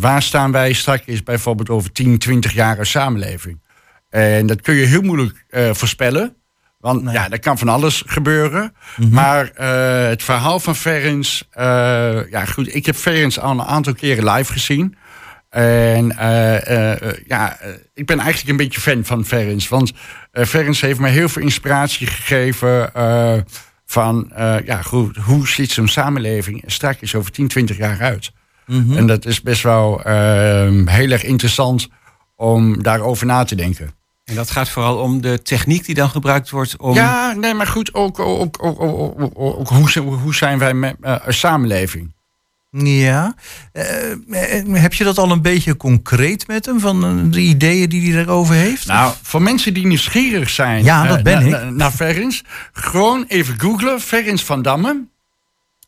[0.00, 3.60] Waar staan wij straks bijvoorbeeld over 10, 20 jaar als samenleving?
[4.10, 6.36] En dat kun je heel moeilijk voorspellen.
[6.80, 8.74] Want ja, er kan van alles gebeuren.
[9.10, 11.48] Maar eh, het verhaal van Ferens...
[12.30, 14.96] ja, goed, ik heb Ferens al een aantal keren live gezien.
[15.48, 19.68] En eh, eh, ja, eh, ik ben eigenlijk een beetje fan van Ferens.
[19.68, 19.92] Want
[20.32, 22.90] Ferens heeft me heel veel inspiratie gegeven...
[23.86, 24.32] van,
[24.64, 28.32] ja, goed, hoe ziet zo'n samenleving straks over 10, 20 jaar uit?
[28.66, 28.96] Mhm.
[28.96, 30.14] En dat is best wel eh,
[30.84, 31.88] heel erg interessant
[32.36, 33.90] om daarover na te denken.
[34.24, 36.94] En dat gaat vooral om de techniek die dan gebruikt wordt om...
[36.94, 38.80] Ja, nee, maar goed, ook, ook, ook,
[39.34, 42.14] ook, hoe, zijn- hoe zijn wij met een samenleving?
[42.70, 43.34] Ja.
[43.72, 44.18] Eh, eh,
[44.72, 46.80] heb je dat al een beetje concreet met hem?
[46.80, 48.86] Van eh, de ideeën die hij daarover heeft?
[48.86, 51.64] Nou, voor mensen die nieuwsgierig zijn Ja, dat ben na- ik.
[51.64, 55.06] na- naar Ferrens, gewoon even googlen, Ferrens van Damme.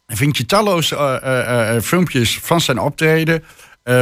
[0.06, 3.44] Dan vind je talloze filmpjes van zijn optreden.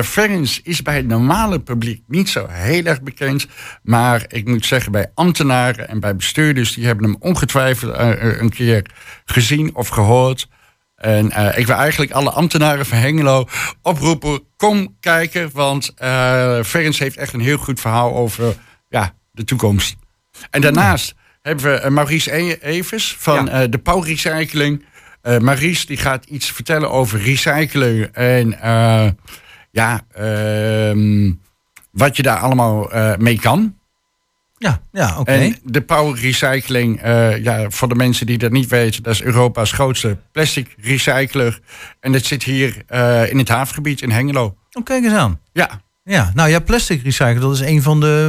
[0.04, 3.46] Ferrens is bij het normale publiek niet zo heel erg bekend.
[3.82, 6.74] Maar ik moet zeggen, bij ambtenaren en bij bestuurders...
[6.74, 7.94] die hebben hem ongetwijfeld
[8.40, 8.82] een keer
[9.24, 10.48] gezien of gehoord.
[10.98, 13.48] En eh, ik wil eigenlijk alle ambtenaren van Hengelo
[13.82, 14.40] oproepen...
[14.56, 18.56] kom kijken, want eh Ferrens heeft echt een heel goed verhaal over
[18.88, 19.96] ja, de toekomst.
[20.50, 24.84] En daarnaast hebben we eh, Maurice E- Evers van de Pauw Recycling.
[25.22, 28.56] Maurice die gaat iets vertellen over recyclen en
[29.70, 31.32] ja, ehm,
[31.90, 33.77] wat je daar allemaal mee kan.
[34.58, 35.30] Ja, ja oké.
[35.32, 39.22] En de Power Recycling, eh, ja, voor de mensen die dat niet weten, dat is
[39.22, 41.60] Europa's grootste plastic recycler.
[42.00, 44.56] En dat zit hier eh, in het havengebied in Hengelo.
[44.72, 45.40] Oh, kijk eens aan.
[45.52, 45.86] Ja.
[46.04, 48.28] Ja, nou ja, plastic recyclen, dat is een van de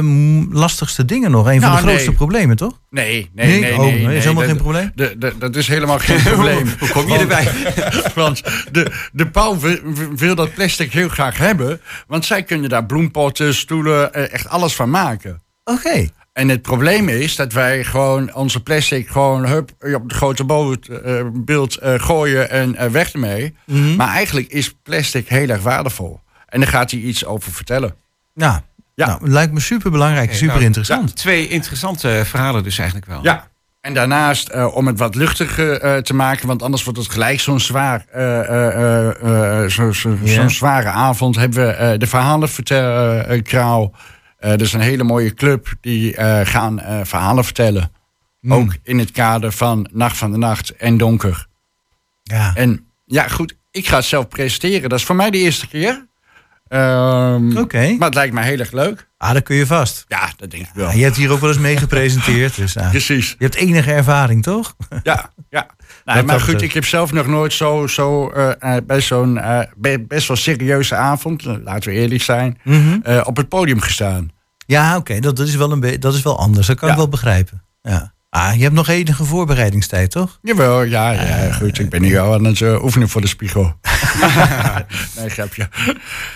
[0.50, 1.46] lastigste dingen nog.
[1.46, 2.16] Een van Nou, de grootste nee.
[2.16, 2.80] problemen, toch?
[2.90, 3.60] Nee, nee, nee.
[3.60, 3.72] Nee?
[3.78, 4.90] Oh, nee, is helemaal dat- geen probleem?
[4.94, 6.66] de- de- dat is helemaal geen probleem.
[6.78, 7.48] Hoe kom je erbij?
[8.14, 9.76] Want de, de pauw wil,
[10.16, 11.80] wil dat plastic heel graag hebben.
[12.06, 15.42] Want zij kunnen daar bloempotten, stoelen, eh, echt alles van maken.
[15.64, 16.06] Oké.
[16.40, 20.86] En het probleem is dat wij gewoon onze plastic gewoon hup, op de grote boot,
[20.86, 23.54] eh, beeld eh, gooien en eh, weg ermee.
[23.66, 23.96] Mhm.
[23.96, 26.20] Maar eigenlijk is plastic heel erg waardevol.
[26.48, 27.94] En daar gaat hij iets over vertellen.
[28.34, 28.60] Nou,
[28.94, 29.06] Ja.
[29.06, 31.16] nou, lijkt me super belangrijk, Oké, super nou, interessant.
[31.16, 33.20] Twee interessante verhalen dus eigenlijk wel.
[33.22, 33.48] Ja.
[33.80, 37.40] En daarnaast, eh, om het wat luchtiger eh, te maken, want anders wordt het gelijk
[37.40, 40.32] zo'n zwaar, eh, eh, eh, eh, zo, zo, Ja.
[40.32, 43.94] zo'n zware avond, hebben we eh, de Verhalenkraal.
[44.40, 47.92] Eh dat is een hele mooie club die eh, gaan eh, verhalen vertellen.
[48.40, 48.52] Hmm.
[48.52, 51.46] Ook in het kader van Nacht van de Nacht en Donker.
[52.22, 52.54] Ja.
[52.54, 54.88] En ja, goed, ik ga het zelf presenteren.
[54.88, 56.08] Dat is voor mij de eerste keer.
[56.70, 57.94] Ehm, Oké.
[57.98, 59.08] Maar het lijkt me heel erg leuk.
[59.18, 60.04] Ah, dat kun je vast.
[60.08, 60.86] Ja, dat denk ik wel.
[60.88, 62.56] Ja, je hebt hier ook wel eens mee gepresenteerd.
[62.56, 63.28] Dus, ah, Precies.
[63.38, 64.76] je hebt enige ervaring, toch?
[65.02, 65.66] Ja, ja.
[66.04, 66.62] Maar goed, het.
[66.62, 70.36] ik heb zelf nog nooit zo, zo eh, eh, bij zo'n eh, be- best wel
[70.36, 73.20] serieuze avond, laten we eerlijk zijn, Mhm.
[73.24, 74.30] op het podium gestaan.
[74.66, 76.66] Ja, oké, dat, dat, is wel een dat is wel anders.
[76.66, 76.94] Dat kan Ja.
[76.94, 77.62] ik wel begrijpen.
[77.82, 78.12] Ja.
[78.30, 80.38] Ah, je hebt nog enige voorbereidingstijd, toch?
[80.42, 81.78] Jawel, ja, ja goed.
[81.78, 83.62] Ik ben nu al aan het eh, oefenen voor de spiegel.
[85.16, 85.68] nee, grapje.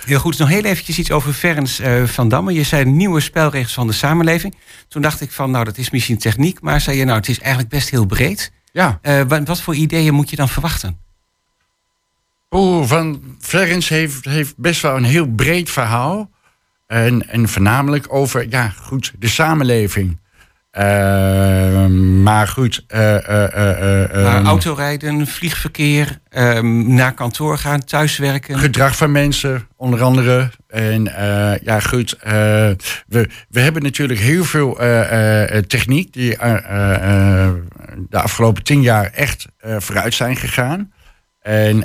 [0.05, 2.53] Heel goed, nog heel eventjes iets over Ferens eh, van Damme.
[2.53, 4.57] Je zei nieuwe spelregels van de samenleving.
[4.89, 6.61] Toen dacht ik van, nou dat is misschien techniek.
[6.61, 8.53] Maar zei je, nou het is eigenlijk best heel breed.
[8.73, 10.99] Ja, Eh, wat, wat voor ideeën moet je dan verwachten?
[12.51, 16.31] Oeh, Van Ferens heeft, heeft best wel een heel breed verhaal.
[16.87, 20.19] En, en voornamelijk over, ja, goed, de samenleving.
[20.75, 21.87] Eh,
[22.23, 28.59] maar goed, eh, eh, eh, Maar ehm, autorijden, vliegverkeer, ehm, naar kantoor gaan, thuiswerken.
[28.59, 30.51] gedrag van mensen, onder andere.
[30.69, 31.05] En
[31.63, 32.17] ja, goed,
[33.07, 34.75] we, we hebben natuurlijk heel veel
[35.67, 36.37] techniek die
[38.09, 40.93] de afgelopen tien jaar echt vooruit zijn gegaan.
[41.41, 41.81] En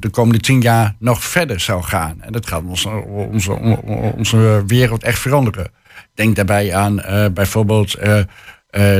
[0.00, 2.22] de komende tien jaar nog verder zou gaan.
[2.22, 3.52] En dat gaat onze, onze,
[4.16, 5.70] onze wereld echt veranderen.
[6.14, 8.26] Denk daarbij aan eh, bijvoorbeeld eh, eh,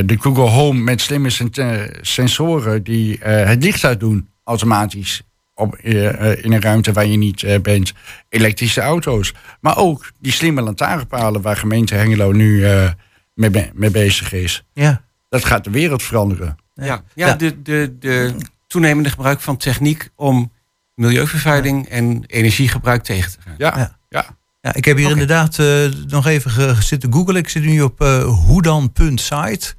[0.05, 5.21] de Google Home met slimme sen- sensoren die eh, het licht uitdoen automatisch
[5.53, 7.93] op, in een ruimte waar je niet bent.
[8.29, 9.33] Elektrische auto's.
[9.61, 12.89] Maar ook die slimme lantaarnpalen waar gemeente Hengelo nu eh,
[13.33, 14.63] mee, be- mee bezig is.
[14.73, 15.01] Ja.
[15.29, 16.55] Dat gaat de wereld veranderen.
[16.73, 17.33] Ja, ja, Ja.
[17.33, 18.35] De, de, de
[18.67, 20.51] toenemende gebruik van techniek om
[20.93, 23.55] milieuvervuiling en energiegebruik tegen te gaan.
[23.57, 23.97] Ja, Ja.
[24.09, 24.25] ja.
[24.65, 25.67] Ja, ik heb hier inderdaad eh,
[26.07, 27.35] nog even zitten googlen.
[27.35, 29.73] Ik zit nu op eh hoedan.site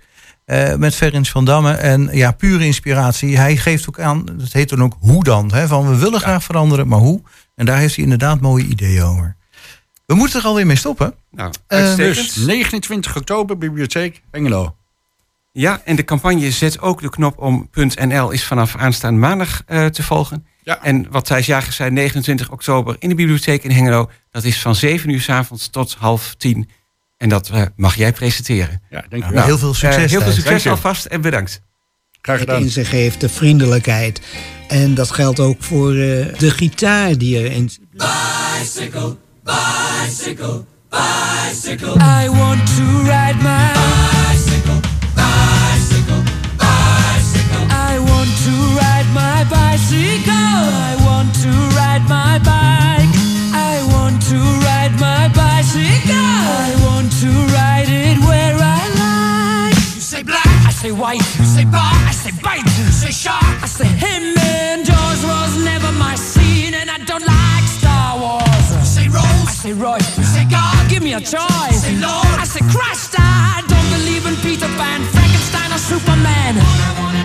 [0.45, 1.73] eh met Ferens van Damme.
[1.73, 3.37] En ja, pure inspiratie.
[3.37, 5.53] Hij geeft ook aan, dat heet dan ook hoe dan.
[5.53, 7.23] Hè, van we willen graag veranderen, maar hoe?
[7.55, 9.37] En daar heeft hij inderdaad mooie ideeën over.
[10.07, 11.15] We moeten er alweer mee stoppen.
[11.31, 12.35] Nou, uitstekend.
[12.35, 14.77] Dus 29 oktober, Bibliotheek Hengelo.
[15.53, 19.87] Ja, en de campagne Zet ook de knop om .nl is vanaf aanstaande maandag eh,
[19.87, 20.47] te volgen.
[20.67, 20.83] Ja.
[20.83, 24.11] En wat Thijs Jager zei, 29 oktober in de bibliotheek in Hengelo.
[24.31, 26.69] Dat is van 7 uur s avonds tot half 10.
[27.17, 28.83] En dat eh, mag jij presenteren.
[28.91, 29.45] Ja, dank Nou, wel.
[29.45, 30.05] heel veel succes.
[30.05, 31.63] Eh, heel veel succes alvast en bedankt.
[32.21, 32.63] Graag het gedaan.
[32.63, 34.21] in zich heeft, de vriendelijkheid.
[34.69, 38.03] En dat geldt ook voor eh, de gitaar die erin zit.
[42.25, 44.06] I want to ride my
[60.97, 61.23] white.
[61.39, 62.65] You say bar, I say bite.
[62.65, 64.37] You say shark, I say him.
[64.39, 68.69] And Jaws was never my scene, and I don't like Star Wars.
[68.73, 70.19] You say Rose, I say Royce.
[70.19, 71.81] You say God, give me a choice.
[71.85, 73.15] Say Lord, I say Christ.
[73.19, 77.16] I don't believe in Peter Pan, Frankenstein, or Superman.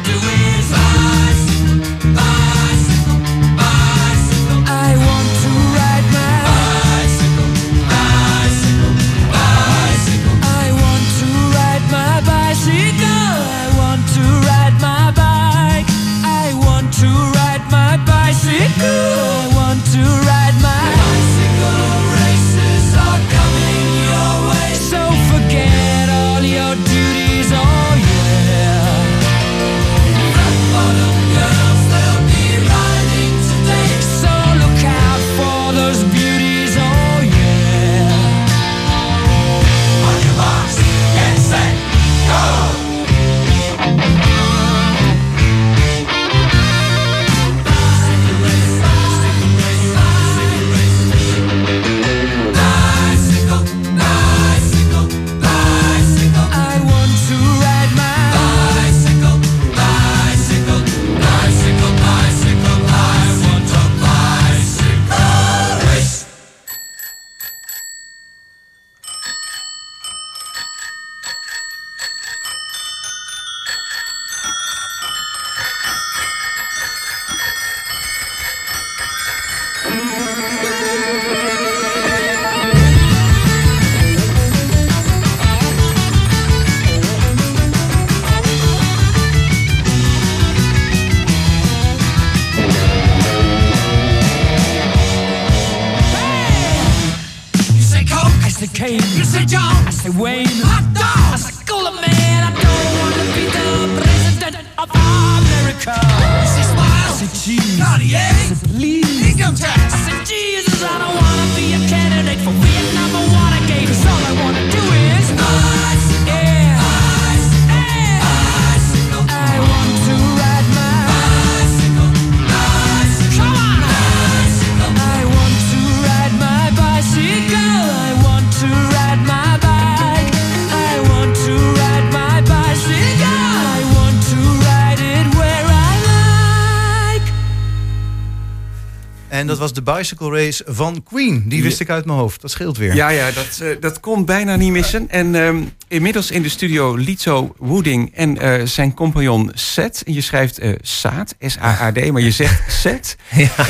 [139.42, 141.44] En dat was de bicycle race van Queen.
[141.48, 142.42] Die wist ik uit mijn hoofd.
[142.42, 142.96] Dat scheelt weer.
[142.96, 145.10] Ja, ja dat, eh, dat kon bijna niet missen.
[145.10, 150.04] En ehm, inmiddels in de studio Lito Wooding en eh, zijn compagnon Seth.
[150.04, 153.16] En je schrijft eh Saad, S-A-A-D, maar je zegt Seth.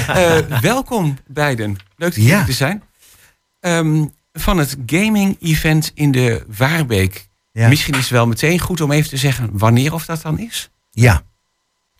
[0.07, 1.69] Eh, welkom beiden.
[1.69, 2.47] Leuk dat jullie Ja.
[2.47, 2.83] er zijn.
[3.59, 7.27] Ehm, van het gaming-event in de Waarbeek.
[7.51, 7.67] Ja.
[7.67, 10.69] Misschien is het wel meteen goed om even te zeggen wanneer of dat dan is.
[10.89, 11.21] Ja,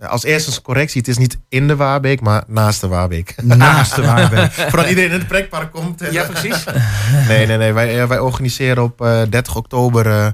[0.08, 3.36] Als eerste een correctie, het is niet in de Waarbeek, maar naast de Waarbeek.
[3.44, 4.52] naast de Waarbeek.
[4.70, 6.02] Voordat iedereen in het pretpark komt.
[6.02, 6.64] en- Ja, precies.
[7.28, 7.74] Nee, nee, nee.
[7.74, 10.28] Wij, eh, wij organiseren op eh, 30 oktober eh,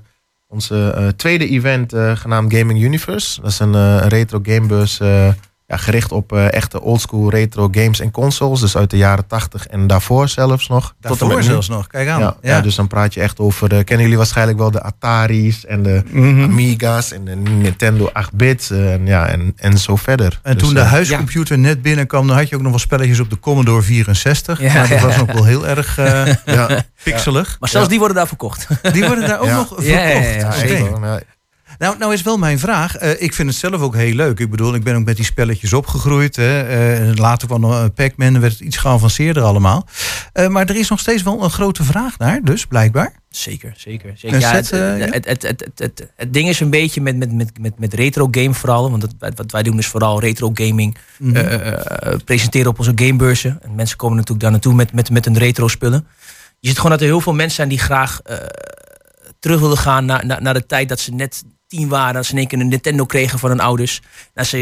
[0.48, 3.42] onze eh, tweede event eh, genaamd Gaming Universe.
[3.42, 5.28] Dat is een eh, retro gamebus eh,
[5.68, 8.60] ja, gericht op eh, echte oldschool retro games en consoles.
[8.60, 10.94] Dus uit de jaren 80 en daarvoor zelfs nog.
[11.00, 11.88] Daarvoor zelfs nog.
[11.88, 12.20] Kijk aan.
[12.20, 12.56] Ja, Ja.
[12.56, 13.72] ja, dus dan praat je echt over...
[13.74, 16.44] eh, kennen jullie waarschijnlijk wel de Atari's en de Mhm.
[16.44, 20.40] Amiga's en de Nintendo 8-bit en, ja, en, en zo verder.
[20.44, 23.20] En Dus, toen de eh, huiscomputer net binnenkwam, dan had je ook nog wel spelletjes
[23.20, 24.62] op de Commodore 64.
[24.62, 24.74] Ja.
[24.74, 26.84] Maar dat was ook wel heel erg eh, ja.
[27.04, 27.58] pixelig.
[27.60, 27.92] Maar zelfs Ja.
[27.92, 28.68] die worden daar verkocht.
[28.92, 29.56] Die worden daar ook Ja.
[29.56, 29.88] nog verkocht.
[29.88, 31.20] Ja, ja,
[31.78, 32.96] Nou, nou is wel mijn vraag.
[32.96, 34.40] Eh, ik vind het zelf ook heel leuk.
[34.40, 36.36] Ik bedoel, ik ben ook met die spelletjes opgegroeid.
[36.36, 36.62] Hè.
[36.62, 39.88] Eh, later kwam nog eh, Pac-Man, werd het iets geavanceerder allemaal.
[40.50, 43.14] Maar er is nog steeds wel een grote vraag naar, dus blijkbaar.
[43.30, 44.12] Zeker, zeker.
[44.16, 44.36] zeker.
[44.36, 45.06] Een Ja, set, het, ja?
[45.06, 47.94] het, het, het, het, het, het ding is een beetje met, met, met, met, met
[47.94, 48.92] retro game vooral.
[48.92, 52.18] Want wat wij doen is vooral retro gaming Mhm.
[52.26, 53.60] presenteren op onze gamebeurzen.
[53.62, 56.08] En mensen komen natuurlijk daar naartoe met, met, met hun retro spullen.
[56.60, 58.22] Je ziet gewoon dat er heel veel mensen zijn die graag
[59.40, 62.14] terug willen gaan naar, naar, naar de tijd dat ze net tien waren.
[62.14, 64.02] Dat ze in één keer een Nintendo kregen van hun ouders.
[64.34, 64.58] Dat ze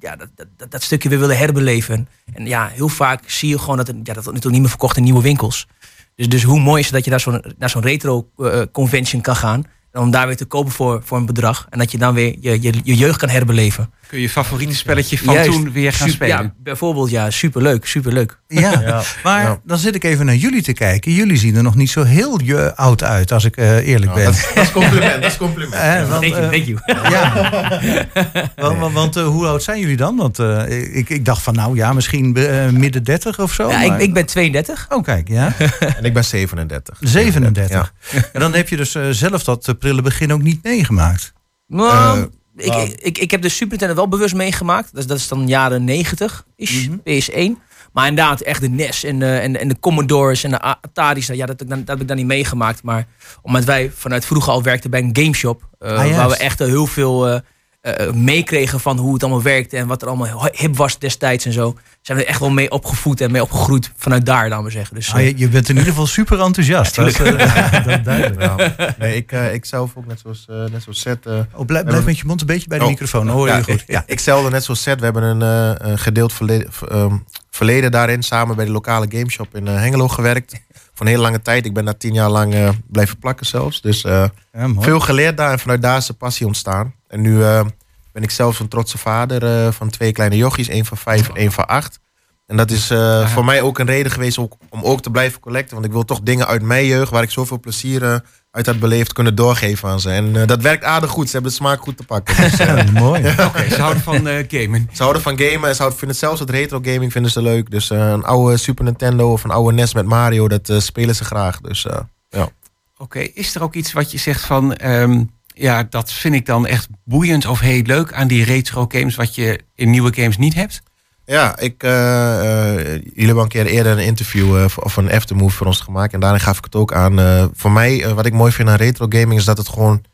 [0.00, 0.16] ja.
[0.16, 2.08] dat, dat, dat, dat stukje weer willen herbeleven.
[2.34, 4.96] En ja, heel vaak zie je gewoon dat het, ja, dat natuurlijk niet meer verkocht
[4.96, 5.66] in nieuwe winkels.
[6.14, 9.20] Dus, dus hoe mooi is het dat je naar zo'n, naar zo'n retro eh, convention
[9.20, 9.64] kan gaan.
[9.92, 11.66] En om daar weer te kopen voor, voor een bedrag.
[11.70, 13.92] En dat je dan weer je, je, je jeugd kan herbeleven.
[14.12, 15.50] Kun je je favoriete spelletje van Juist.
[15.50, 16.44] toen weer gaan Super- spelen.
[16.44, 18.38] Ja, bijvoorbeeld, ja, superleuk, superleuk.
[18.48, 21.12] Ja, maar dan zit ik even naar jullie te kijken.
[21.12, 24.24] Jullie zien er nog niet zo heel je oud uit, als ik eh, eerlijk ben.
[24.24, 25.74] dat, is, dat is compliment, dat is compliment.
[25.82, 26.78] Eh, want, Thank you, eh, thank you.
[27.12, 28.46] Ja.
[28.56, 30.16] want want, want, hoe oud zijn jullie dan?
[30.16, 32.32] Want eh, ik, ik dacht van nou ja, misschien
[32.72, 33.68] midden 30 of zo.
[33.70, 34.86] Ja, maar- ik, ik ben 32.
[34.88, 35.52] Oh kijk, ja.
[35.96, 36.96] En ik ben 37.
[37.00, 37.92] 37.
[38.10, 38.20] Ja.
[38.32, 41.32] En dan heb je dus zelf dat prille begin ook niet meegemaakt.
[41.66, 42.28] Nou,
[42.64, 42.82] ik, nou.
[42.88, 44.94] ik, ik, ik heb de Super Nintendo wel bewust meegemaakt.
[44.94, 46.96] Dus dat is dan jaren 90 is Mhm.
[46.98, 47.58] PS1.
[47.92, 51.34] Maar inderdaad, echt de NES en de, en, en de Commodores en de Atari's, ja,
[51.46, 52.82] dat, heb ik dan- dat heb ik dan niet meegemaakt.
[52.82, 53.06] Maar
[53.42, 56.16] omdat wij vanuit vroeger al werkten bij een gameshop, eh, Ah, juist.
[56.16, 57.40] waar we echt eh, heel veel
[57.82, 61.44] eh, eh, meekregen van hoe het allemaal werkte en wat er allemaal hip was destijds
[61.44, 64.64] en zo, zijn we er echt wel mee opgevoed en mee opgegroeid vanuit daar, laten
[64.64, 64.94] we zeggen.
[64.94, 66.94] Dus, Ah, eh, je, je bent in ieder geval super enthousiast.
[66.96, 68.98] dat, is, eh, dat duidelijk.
[68.98, 71.26] Nee, ik, eh, ik zelf ook net zoals, eh, net zoals Seth.
[71.26, 72.90] Oh, blijf, blijf met je mond een beetje bij de Oh.
[72.90, 73.80] microfoon, dan hoor je ja, je goed.
[73.80, 74.02] Ik, Ja.
[74.06, 74.98] ik zelf net zoals Seth.
[74.98, 77.16] We hebben een, eh, een gedeeld verleden, ehm,
[77.50, 78.22] verleden daarin.
[78.22, 80.54] Samen bij de lokale gameshop in Hengelo gewerkt.
[81.02, 81.66] Voor een hele lange tijd.
[81.66, 83.80] Ik ben daar tien jaar lang eh, blijven plakken zelfs.
[83.80, 85.52] Dus eh, Ja, veel geleerd daar.
[85.52, 86.94] En vanuit daar is de passie ontstaan.
[87.08, 87.64] En nu eh,
[88.12, 90.68] ben ik zelf een trotse vader van twee kleine jochies.
[90.68, 92.00] één van vijf en één van acht.
[92.46, 92.86] En dat is
[93.24, 95.74] voor mij ook een reden geweest ook, om ook te blijven collecten.
[95.74, 98.22] Want ik wil toch dingen uit mijn jeugd, waar ik zoveel plezier
[98.52, 100.10] uit had beleefd, kunnen doorgeven aan ze.
[100.10, 101.26] En eh, dat werkt aardig goed.
[101.26, 102.36] Ze hebben de smaak goed te pakken.
[102.36, 103.20] Dus, eh, Ja, mooi.
[103.48, 104.88] Oké, ze houden van eh, gamen.
[104.92, 107.70] ze houden van gamen en ze houden, vinden zelfs het retro gaming vinden ze leuk.
[107.70, 111.24] Dus een oude Super Nintendo of een oude NES met Mario, dat eh, spelen ze
[111.24, 111.60] graag.
[111.60, 111.98] Dus eh,
[112.28, 112.48] ja.
[112.96, 114.74] Oké, is er ook iets wat je zegt van...
[114.74, 115.24] ehm,
[115.54, 119.14] ja, dat vind ik dan echt boeiend of heel leuk aan die retro games...
[119.14, 120.82] wat je in nieuwe games niet hebt?
[121.24, 125.56] Ja, ik, eh, eh, jullie hebben een keer eerder een interview eh, of een aftermove
[125.56, 126.12] voor ons gemaakt.
[126.12, 127.50] En daarin gaf ik het ook aan.
[127.54, 130.04] voor mij, wat ik mooi vind aan retro gaming, is dat het gewoon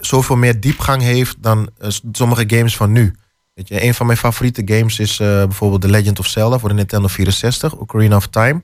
[0.00, 1.70] zoveel meer diepgang heeft dan
[2.12, 3.14] sommige games van nu.
[3.54, 6.68] Weet je, een van mijn favoriete games is eh, bijvoorbeeld The Legend of Zelda voor
[6.68, 8.62] de Nintendo 64, Ocarina of Time.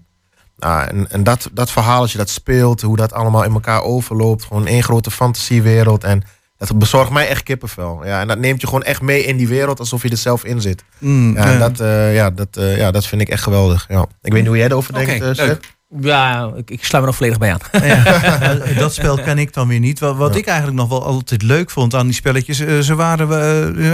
[0.57, 3.83] Nou, en en dat, dat verhaal, als je dat speelt, hoe dat allemaal in elkaar
[3.83, 6.05] overloopt, gewoon één grote fantasiewereld.
[6.05, 6.23] En
[6.59, 8.01] dat bezorgt mij echt kippenvel.
[8.05, 10.45] Ja, en dat neemt je gewoon echt mee in die wereld, alsof je er zelf
[10.45, 10.85] in zit.
[10.99, 13.87] Mm, Ja, en eh, dat, eh, ja, dat, eh, ja, dat vind ik echt geweldig.
[13.89, 14.03] Ja.
[14.23, 15.35] Ik weet niet hoe jij erover denkt, eh, leuk.
[15.35, 15.77] Seth.
[16.01, 17.87] Ja, ik, ik sluit me nog volledig bij aan.
[17.87, 19.99] Ja, dat spel ken ik dan weer niet.
[19.99, 23.29] Wat, wat ik eigenlijk nog wel altijd leuk vond aan die spelletjes, eh, ze waren,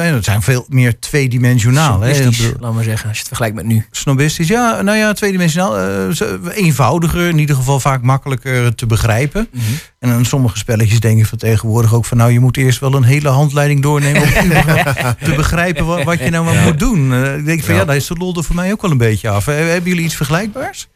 [0.06, 1.94] eh, het zijn veel meer tweedimensionaal.
[2.02, 3.86] Snobistisch, laat maar zeggen, als je het vergelijkt met nu.
[3.90, 5.76] Snobistisch, ja, nou ja, tweedimensionaal.
[5.78, 9.48] eh, ze- eenvoudiger, in ieder geval vaak makkelijker te begrijpen.
[9.52, 9.62] Mhm.
[9.98, 12.94] En aan sommige spelletjes denk ik van tegenwoordig ook van, nou, je moet eerst wel
[12.94, 14.28] een hele handleiding doornemen om
[15.24, 16.62] te begrijpen wat, wat je nou maar Ja.
[16.64, 17.12] moet doen.
[17.12, 17.80] Eh, ik denk van, ja.
[17.80, 17.86] Ja.
[17.86, 19.46] daar is de lol er voor mij ook wel een beetje af.
[19.48, 20.88] Eh, Hebben jullie iets vergelijkbaars?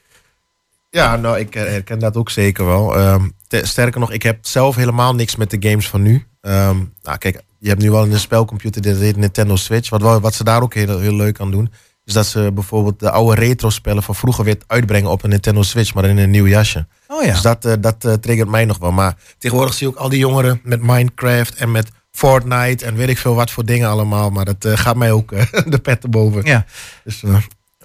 [0.90, 2.96] Ja, nou, ik herken dat ook zeker wel.
[2.96, 6.26] Ehm, te- sterker nog, ik heb zelf helemaal niks met de games van nu.
[6.40, 9.88] Ehm, nou, kijk, je hebt nu wel een spelcomputer, dit heet Nintendo Switch.
[9.90, 11.72] Wat, wat ze daar ook heel, heel leuk aan doen,
[12.04, 15.94] is dat ze bijvoorbeeld de oude retro-spellen van vroeger weer uitbrengen op een Nintendo Switch,
[15.94, 16.86] maar in een nieuw jasje.
[17.06, 17.32] Oh ja.
[17.32, 18.92] Dus dat, eh, dat eh, triggert mij nog wel.
[18.92, 23.08] Maar tegenwoordig zie je ook al die jongeren met Minecraft en met Fortnite en weet
[23.08, 24.30] ik veel wat voor dingen allemaal.
[24.30, 25.30] Maar dat eh, gaat mij ook
[25.72, 26.44] de pet erboven.
[26.44, 26.64] Ja.
[27.04, 27.22] Dus,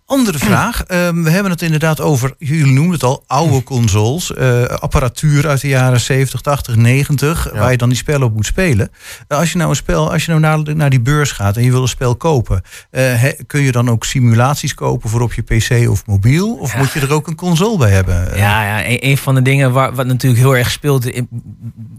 [0.05, 0.83] Andere vraag.
[0.83, 4.33] Ehm, we hebben het inderdaad over, jullie noemden het al, oude consoles.
[4.33, 7.49] eh, apparatuur uit de jaren 70, 80, 90.
[7.53, 8.89] Waar je dan die spellen op moet spelen.
[9.27, 11.63] Eh, als je nou een spel, als je nou naar, naar die beurs gaat en
[11.63, 12.61] je wil een spel kopen.
[12.91, 16.53] eh, he- kun je dan ook simulaties kopen voor op je PC of mobiel?
[16.55, 18.37] Of moet je er ook een console bij hebben?
[18.37, 21.27] Ja, ja een, een van de dingen waar, wat natuurlijk heel erg speelt, in,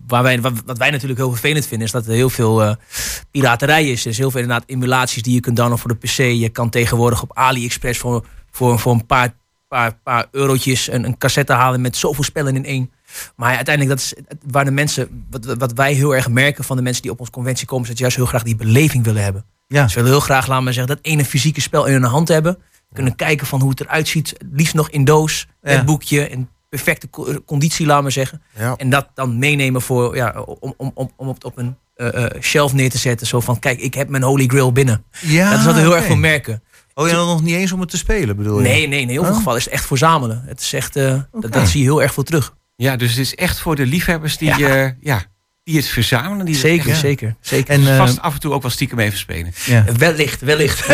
[0.06, 2.76] waar wij, wat, wat wij natuurlijk heel vervelend vinden, is dat er heel veel
[3.30, 4.02] piraterij is.
[4.02, 6.16] Dus heel veel inderdaad emulaties die je kunt downloaden voor de PC.
[6.40, 9.34] Je kan tegenwoordig op AliExpress voor, voor, voor een paar,
[9.68, 12.90] paar, paar eurotjes een, een cassette halen met zoveel spellen in één.
[13.36, 16.76] Maar ja, uiteindelijk, dat is waar de mensen, wat, wat wij heel erg merken van
[16.76, 19.04] de mensen die op onze conventie komen, is dat ze juist heel graag die beleving
[19.04, 19.44] willen hebben.
[19.68, 19.88] Ja.
[19.88, 22.58] Ze willen heel graag, laten we zeggen, dat ene fysieke spel in hun hand hebben.
[22.92, 24.30] Kunnen kijken van hoe het eruit ziet.
[24.30, 25.84] Het liefst nog in doos, Ja.
[25.84, 28.42] boekje, in perfecte co- conditie, laten we zeggen.
[28.58, 28.74] Ja.
[28.76, 32.40] En dat dan meenemen voor, ja, om, om, om, om het op een eh, eh,
[32.42, 33.26] shelf neer te zetten.
[33.26, 35.04] Zo van, kijk, ik heb mijn holy grail binnen.
[35.20, 36.62] Ja, dat is wat we heel erg veel merken.
[36.94, 38.62] Oh, en dan nog niet eens om het te spelen, bedoel je?
[38.62, 39.36] Nee, nee, in heel veel Oh.
[39.36, 40.42] gevallen is het echt verzamelen.
[40.46, 41.20] Het is echt, eh,
[41.50, 42.54] dat, zie je heel erg veel terug.
[42.76, 44.56] Ja, dus het is echt voor de liefhebbers die, Ja.
[44.76, 44.94] ja.
[45.00, 45.22] ja,
[45.64, 46.44] die het verzamelen.
[46.46, 47.74] Die het Zeker, echt- zeker, zeker.
[47.74, 49.52] En eh, vast af en toe ook wel stiekem even spelen.
[49.66, 49.84] Ja.
[49.98, 50.86] Wellicht, wellicht.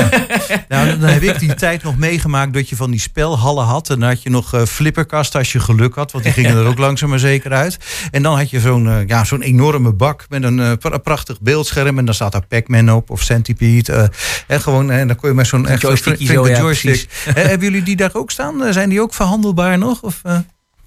[0.68, 3.90] Nou, dan heb ik die tijd nog meegemaakt dat je van die spelhallen had.
[3.90, 6.12] En dan had je nog eh, flipperkasten als je geluk had.
[6.12, 7.76] Want die gingen er ook langzaam maar zeker uit.
[8.10, 11.40] En dan had je zo'n eh, ja, zo'n enorme bak met een eh, pra- prachtig
[11.40, 11.98] beeldscherm.
[11.98, 13.92] En dan staat daar Pac-Man op of Centipede.
[13.92, 14.04] eh,
[14.46, 17.06] en, gewoon, en dan kon je met zo'n echt joystick.
[17.24, 18.72] Hebben jullie die daar ook staan?
[18.72, 20.02] Zijn die ook verhandelbaar nog?
[20.02, 20.20] Of,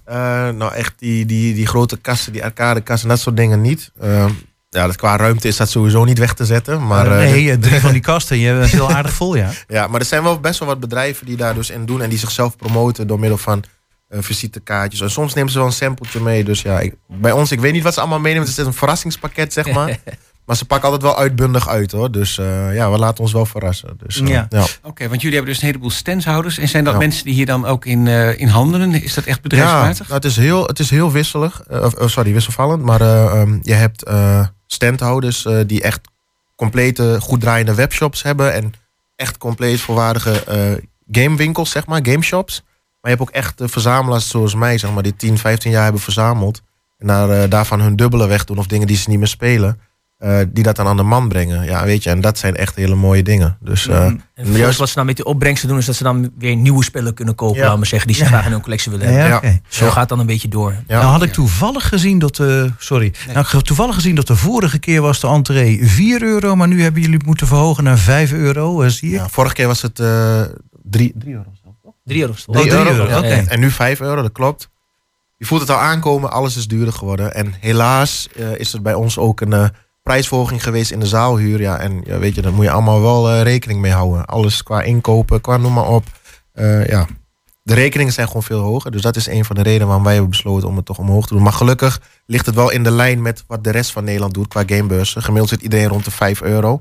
[0.04, 0.48] eh?
[0.48, 3.90] Nou, echt die, die, die grote kasten, die arcadekasten, dat soort dingen niet.
[4.00, 4.26] Eh,
[4.70, 6.86] ja, dat qua ruimte is dat sowieso niet weg te zetten.
[6.86, 8.38] Maar, Eh, nee, eh, drie van die kasten.
[8.38, 9.50] Je bent heel aardig vol, ja.
[9.68, 12.08] ja, maar er zijn wel best wel wat bedrijven die daar dus in doen en
[12.08, 13.64] die zichzelf promoten door middel van
[14.10, 15.00] visitekaartjes.
[15.00, 16.44] En soms nemen ze wel een sampletje mee.
[16.44, 18.48] Dus ja, ik, bij ons, ik weet niet wat ze allemaal meenemen.
[18.48, 19.98] Het is een verrassingspakket, zeg maar.
[20.46, 22.10] maar ze pakken altijd wel uitbundig uit hoor.
[22.10, 23.98] Dus eh, ja, we laten ons wel verrassen.
[24.06, 24.46] Dus, eh, Ja.
[24.48, 24.64] ja.
[24.82, 26.58] Oké, want jullie hebben dus een heleboel standhouders.
[26.58, 26.98] En zijn dat Ja.
[26.98, 29.02] mensen die hier dan ook in, eh, in handelen?
[29.02, 29.98] Is dat echt Ja, bedrijfsmatig?
[30.08, 31.62] nou, het, is heel, het is heel wisselig.
[31.68, 32.82] of, oh, sorry, wisselvallend.
[32.82, 34.10] Maar eh, ehm, je hebt
[34.66, 36.00] standhouders die echt
[36.56, 38.52] complete, goed draaiende webshops hebben.
[38.52, 38.72] En
[39.16, 40.42] echt compleet volwaardige
[41.10, 42.62] gamewinkels, zeg maar, gameshops.
[43.00, 46.00] Maar je hebt ook echt verzamelaars zoals mij, zeg maar, die 10, 15 jaar hebben
[46.00, 46.62] verzameld.
[46.98, 49.80] En daar, daarvan hun dubbele wegdoen of dingen die ze niet meer spelen.
[50.18, 51.64] Eh, die dat dan aan de man brengen.
[51.64, 53.56] Ja, weet je, en dat zijn echt hele mooie dingen.
[53.60, 56.30] Dus eh, En vervolgens wat ze dan met die opbrengsten doen, is dat ze dan
[56.38, 57.64] weer nieuwe spellen kunnen kopen, Ja.
[57.64, 58.28] laten we zeggen, die ze Ja.
[58.28, 59.50] graag in hun collectie willen Ja, hebben.
[59.52, 59.58] ja.
[59.68, 59.90] Zo Ja.
[59.90, 60.74] gaat het dan een beetje door.
[60.86, 60.98] ja.
[61.00, 62.70] nou had ik toevallig gezien dat de.
[62.78, 63.12] Sorry.
[63.34, 66.56] Nou, toevallig gezien dat de vorige keer was de entree 4 euro.
[66.56, 68.82] Maar nu hebben jullie het moeten verhogen naar 5 euro.
[68.82, 69.16] eh, zie je?
[69.16, 70.42] Ja, vorige keer was het eh
[70.82, 71.42] 3 euro.
[72.04, 72.32] Drie euro.
[72.46, 73.18] Oh, drie euro, euro, ja.
[73.18, 73.44] oké.
[73.48, 74.68] En nu 5 euro, dat klopt.
[75.36, 77.34] Je voelt het al aankomen, alles is duurder geworden.
[77.34, 79.64] En helaas eh, is er bij ons ook een eh,
[80.04, 81.60] prijsverhoging geweest in de zaalhuur.
[81.60, 84.24] Ja, en ja, weet je, daar moet je allemaal wel eh, rekening mee houden.
[84.24, 86.04] Alles qua inkopen, qua noem maar op.
[86.52, 87.06] Eh, ja.
[87.62, 88.90] De rekeningen zijn gewoon veel hoger.
[88.90, 91.26] Dus dat is een van de redenen waarom wij hebben besloten om het toch omhoog
[91.26, 91.42] te doen.
[91.42, 94.48] Maar gelukkig ligt het wel in de lijn met wat de rest van Nederland doet
[94.48, 95.22] qua gamebeurzen.
[95.22, 96.80] Gemiddeld zit iedereen rond de 5 euro.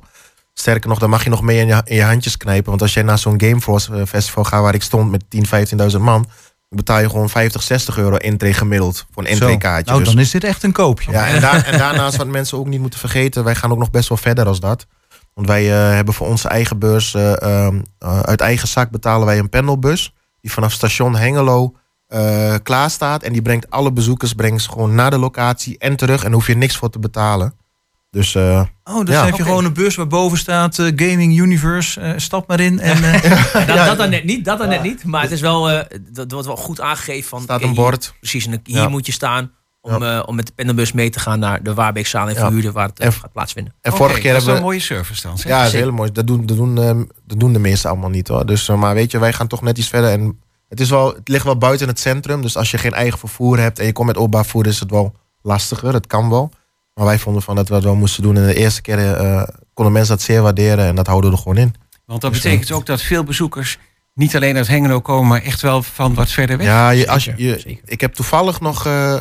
[0.53, 2.69] Sterker nog, dan mag je nog mee in je, in je handjes knijpen.
[2.69, 5.45] Want als jij naar zo'n Gameforce eh, festival gaat waar ik stond met 10,
[5.91, 6.25] 15.000 man,
[6.75, 9.91] betaal je gewoon 50, 60 euro intree gemiddeld voor een intree-kaartje.
[9.91, 11.11] Nou, Dus- dan is dit echt een koopje.
[11.11, 13.91] ja, en, daar, en daarnaast wat mensen ook niet moeten vergeten, wij gaan ook nog
[13.91, 14.85] best wel verder als dat.
[15.33, 19.25] Want wij eh, hebben voor onze eigen beurs, eh, ehm, eh, uit eigen zak betalen
[19.25, 20.13] wij een pendelbus.
[20.41, 21.73] Die vanaf station Hengelo
[22.63, 23.23] klaar staat.
[23.23, 26.17] En die brengt alle bezoekers brengt ze gewoon naar de locatie en terug.
[26.17, 27.53] En daar hoef je niks voor te betalen.
[28.13, 29.25] Dus eh, Oh, dus Ja.
[29.25, 31.99] heb je gewoon een bus waar boven staat eh, Gaming Universe.
[32.01, 32.79] eh, stap maar in.
[32.79, 33.21] En, eh,
[33.67, 35.03] Dat, dat dan net niet, dat dan net niet.
[35.05, 37.41] Maar het is wel, eh, dat wordt wel goed aangegeven van.
[37.41, 38.13] staat een hier- bord.
[38.19, 38.87] precies, en hier Ja.
[38.89, 39.51] moet je staan
[39.81, 42.39] om, eh, om met de pendelbus mee te gaan naar de Waarbeekzaal in Ja.
[42.39, 43.73] Verhuurde, waar het En- gaat plaatsvinden.
[43.81, 44.59] En vorige keer dat is hebben we...
[44.59, 45.37] een mooie service dan.
[45.37, 45.47] zeg.
[45.51, 46.11] Ja, dat is heel mooi.
[46.11, 48.45] Dat doen, dat, doen, ehm, dat doen de meesten allemaal niet hoor.
[48.45, 50.09] Dus, maar weet je, wij gaan toch net iets verder.
[50.09, 50.39] En
[50.69, 52.41] het, is wel, het ligt wel buiten het centrum.
[52.41, 54.91] Dus als je geen eigen vervoer hebt en je komt met openbaar vervoer, is het
[54.91, 55.93] wel lastiger.
[55.93, 56.51] Het kan wel.
[56.93, 58.35] Maar wij vonden van dat we dat wel moesten doen.
[58.37, 61.41] En de eerste keer eh, konden mensen dat zeer waarderen en dat houden we er
[61.41, 61.73] gewoon in.
[62.05, 63.77] Want dat Dus, betekent ook dat veel bezoekers
[64.13, 66.65] niet alleen uit Hengelo komen, maar echt wel van wat verder weg.
[66.67, 69.13] Ja, je, als je, je- ik heb toevallig nog eh,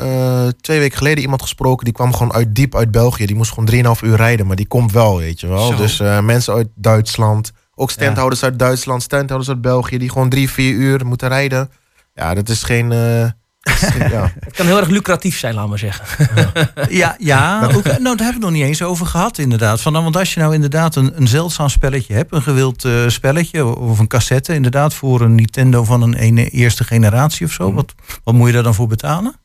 [0.47, 1.85] eh, twee weken geleden iemand gesproken.
[1.85, 3.27] Die kwam gewoon uit diep uit België.
[3.27, 4.47] Die moest gewoon 3,5 uur rijden.
[4.47, 5.67] Maar die komt wel, weet je wel.
[5.67, 5.77] Zo.
[5.77, 7.53] Dus eh, mensen uit Duitsland.
[7.75, 9.03] Ook standhouders uit Duitsland.
[9.03, 9.99] Standhouders uit België.
[9.99, 11.71] Die gewoon drie, vier uur moeten rijden.
[12.15, 12.93] Ja, dat is geen...
[12.93, 13.35] eh, dat is geen-
[13.99, 14.33] ja.
[14.45, 16.29] Het kan heel erg lucratief zijn, laat maar zeggen.
[16.89, 19.81] Ja, ja ook, nou, daar hebben we het nog niet eens over gehad, inderdaad.
[19.81, 23.09] Van, nou, want als je nou inderdaad een, een zeldzaam spelletje hebt, een gewild eh,
[23.09, 27.73] spelletje of een cassette, inderdaad, voor een Nintendo van een ene, eerste generatie of zo,
[27.73, 27.95] wat,
[28.25, 29.41] wat moet je daar dan voor betalen?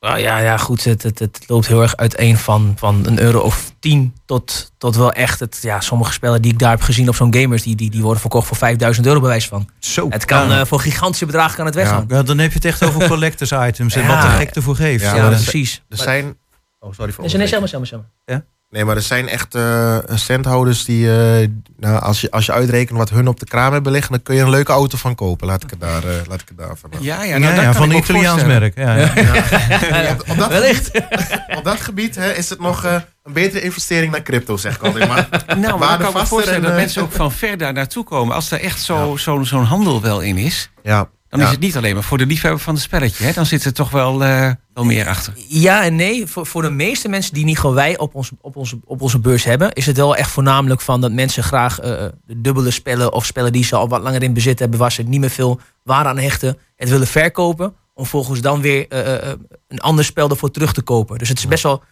[0.00, 0.84] Nou ja, ja, goed.
[0.84, 4.96] Het, het, het loopt heel erg uiteen van, van een euro of tien tot, tot
[4.96, 5.40] wel echt.
[5.40, 8.02] Het, ja, sommige spellen die ik daar heb gezien op zo'n gamers, die, die, die
[8.02, 9.68] worden verkocht voor 5000 euro bewijs van.
[9.78, 10.06] Zo.
[10.08, 10.60] Het kan Ja.
[10.60, 12.04] eh, voor gigantische bedragen kan het weggaan.
[12.08, 14.08] Ja, dan heb je het echt over collectors items en Ja.
[14.08, 15.04] wat de gek ervoor geeft.
[15.04, 15.82] Ja, er precies.
[15.88, 16.36] Er zijn...
[16.80, 18.42] Oh, sorry voor Nee, nee, zeg maar, zeg maar, zeg maar.
[18.70, 21.06] Nee, maar er zijn echt eh standhouders die...
[21.40, 24.12] eh, nou, als, je, als je uitrekent wat hun op de kraam hebben liggen...
[24.12, 25.46] dan kun je een leuke auto van kopen.
[25.46, 27.00] Laat ik het daar, eh, laat ik het daar vanaf.
[27.00, 28.76] Ja, ja, nou, ja, van een Italiaans merk.
[28.78, 29.12] Ja, ja.
[29.14, 30.86] Ja, op, dat Wellicht.
[30.92, 32.94] gebied, op dat gebied hè, is het nog eh,
[33.24, 35.08] een betere investering dan crypto, zeg ik altijd.
[35.08, 37.72] Maar, Nou, maar dan kan ik me voorstellen en, dat mensen ook van ver daar
[37.72, 38.34] naartoe komen.
[38.34, 41.46] Als er echt zo- zo'n zo'n handel wel in is, Ja, dan ja.
[41.46, 43.24] is het niet alleen maar voor de liefhebber van het spelletje.
[43.24, 43.32] Hè?
[43.32, 45.32] Dan zit er toch wel, eh, wel meer achter.
[45.48, 46.26] Ja en nee.
[46.26, 49.18] Voor, voor de meeste mensen die niet gewoon wij op, ons, op, onze, op onze
[49.18, 53.26] beurs hebben, is het wel echt voornamelijk van dat mensen graag de dubbele spellen of
[53.26, 56.08] spellen die ze al wat langer in bezit hebben, waar ze niet meer veel waarde
[56.08, 57.74] aan hechten, het willen verkopen.
[57.94, 59.32] Om volgens dan weer eh,
[59.68, 61.18] een ander spel ervoor terug te kopen.
[61.18, 61.82] Dus het is best wel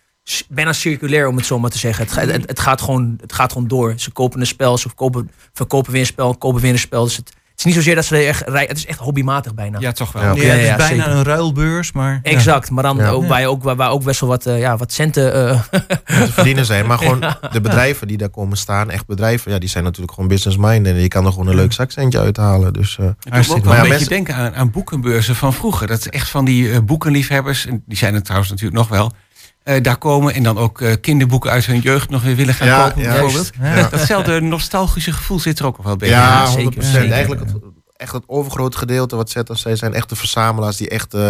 [0.48, 2.04] bijna circulair om het zo maar te zeggen.
[2.06, 3.92] Het, het, het gaat, gewoon, het gaat gewoon door.
[3.96, 7.04] Ze kopen een spel, ze verkopen, verkopen weer een spel, kopen weer een spel.
[7.04, 9.78] Dus het is niet zozeer dat ze er echt rij- Het is echt hobbymatig bijna.
[9.80, 10.22] Ja, toch wel.
[10.22, 10.28] Ja.
[10.42, 11.18] Ja, het is ja, bijna zeker.
[11.18, 12.20] een ruilbeurs, maar...
[12.22, 13.08] Exact, maar dan Ja.
[13.08, 15.34] ook, waar, ook, waar, waar ook best wel wat, eh, ja, wat centen.
[15.34, 15.60] eh,
[16.04, 16.86] te verdienen zijn.
[16.86, 20.28] Maar gewoon de bedrijven die daar komen staan, echt bedrijven, ja, die zijn natuurlijk gewoon
[20.28, 20.94] business-minded.
[20.94, 22.72] En je kan er gewoon een leuk zakcentje uithalen.
[22.72, 25.86] Dus, eh, Het doet me ook wel een beetje denken aan, aan boekenbeurzen van vroeger.
[25.86, 29.12] Dat is echt van die eh, boekenliefhebbers, en die zijn er trouwens natuurlijk nog wel,
[29.82, 32.88] daar komen en dan ook eh, kinderboeken uit hun jeugd nog weer willen gaan Ja,
[32.88, 33.50] kopen bijvoorbeeld.
[33.60, 33.88] Ja.
[33.88, 36.08] Datzelfde nostalgische gevoel zit er ook nog wel bij.
[36.08, 36.50] ja, 100%.
[36.52, 37.12] zeker, zeker.
[37.12, 37.52] Eigenlijk het,
[37.96, 41.20] echt het overgrote gedeelte wat Zet als zij zijn echte verzamelaars die echt eh,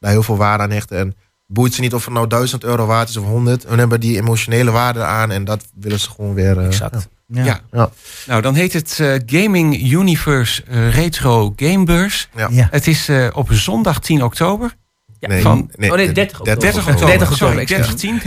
[0.00, 0.98] daar heel veel waarde aan hechten.
[0.98, 1.14] En
[1.46, 3.64] boeit ze niet of het nou 1000 euro waard is of 100.
[3.68, 6.58] Hun hebben die emotionele waarde aan en dat willen ze gewoon weer.
[6.58, 7.08] eh, exact.
[7.26, 7.44] Ja.
[7.44, 7.60] Ja.
[7.72, 7.90] Ja.
[8.26, 12.28] Nou, dan heet het eh, Gaming Universe eh, Retro Gamebeurs.
[12.36, 12.48] Ja.
[12.50, 12.68] Ja.
[12.70, 14.74] Het is eh, op zondag 10 oktober.
[15.20, 16.60] Ja, Nee, van- oh nee, 30 oktober.
[16.62, 17.06] 30 oktober.
[17.18, 18.20] 30 Sorry, oktober, 30 10.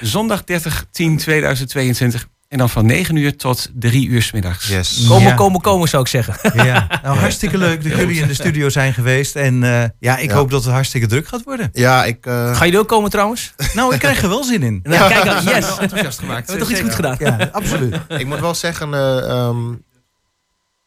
[0.00, 2.26] zondag 30 10 2022.
[2.48, 4.68] En dan van 9 uur tot 3 uur 's middags.
[4.68, 5.04] Yes.
[5.08, 5.34] Komen, Ja.
[5.34, 6.64] komen, komen zou ik zeggen.
[6.64, 9.36] Ja, nou, hartstikke leuk dat jullie in de studio zijn geweest.
[9.36, 10.36] En eh, ja, ik Ja.
[10.36, 11.70] hoop dat het hartstikke druk gaat worden.
[11.72, 12.26] Ja, ik.
[12.26, 13.54] eh, Ga je er ook komen trouwens?
[13.74, 14.80] Nou, ik krijg er wel zin in.
[14.82, 15.78] Nou, kijk dan, yes.
[15.78, 16.48] enthousiast gemaakt.
[16.48, 17.16] Hebben we toch iets goed gedaan?
[17.18, 17.96] Ja, absoluut.
[18.08, 19.56] Ik moet wel zeggen, eh, ehm,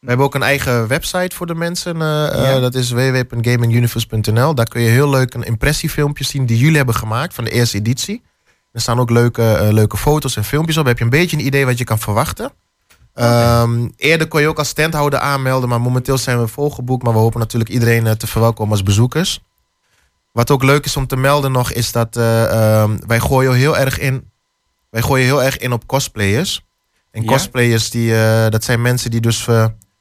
[0.00, 2.02] we hebben ook een eigen website voor de mensen.
[2.02, 2.60] eh, eh.
[2.60, 4.54] Dat is www.gaminguniverse.nl.
[4.54, 7.76] Daar kun je heel leuk een impressiefilmpje zien die jullie hebben gemaakt van de eerste
[7.76, 8.22] editie.
[8.72, 10.86] Er staan ook leuke, eh, leuke foto's en filmpjes op.
[10.86, 12.52] Heb je een beetje een idee wat je kan verwachten.
[13.14, 17.02] Ehm, eerder kon je ook als standhouder aanmelden, maar momenteel zijn we volgeboekt.
[17.02, 19.40] Maar we hopen natuurlijk iedereen te verwelkomen als bezoekers.
[20.32, 22.44] Wat ook leuk is om te melden nog, is dat eh,
[22.82, 24.30] ehm, wij gooien heel erg in.
[24.90, 26.64] Wij gooien heel erg in op cosplayers.
[27.10, 27.28] En Ja?
[27.28, 28.12] cosplayers, die,
[28.48, 29.46] dat zijn mensen die dus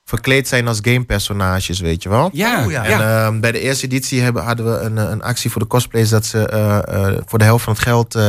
[0.10, 2.30] verkleed zijn als gamepersonages, weet je wel.
[2.34, 2.84] Ja, Oh, ja.
[2.84, 5.68] En ehm, bij de eerste editie hebben, hadden we een, eh, een actie voor de
[5.68, 8.22] cosplayers dat ze eh, eh, voor de helft van het geld eh,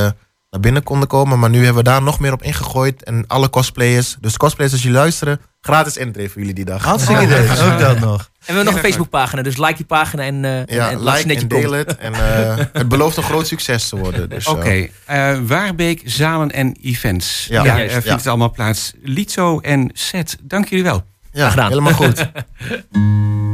[0.51, 1.39] naar binnen konden komen.
[1.39, 3.05] Maar nu hebben we daar nog meer op ingegooid.
[3.05, 6.85] En alle cosplayers, dus cosplayers als jullie luisteren, gratis intree voor jullie die dag.
[6.85, 7.51] Hartstikke idee.
[7.51, 8.21] Ook dat nog.
[8.21, 11.35] En we hebben nog een Facebookpagina, dus like die pagina en, eh Ja, en, like
[11.35, 11.97] en deel het.
[11.97, 14.29] En eh, het belooft een groot succes te worden.
[14.29, 17.47] Dus, Oké, eh, Waarbeek, Zalen en Events.
[17.51, 17.65] Ja.
[17.65, 18.17] Ja, Ja, eh, vindt ja.
[18.17, 18.93] het allemaal plaats.
[19.03, 21.05] Lizo en Seth, dank jullie wel.
[21.33, 21.69] Ja, gedaan.
[21.69, 22.27] helemaal goed.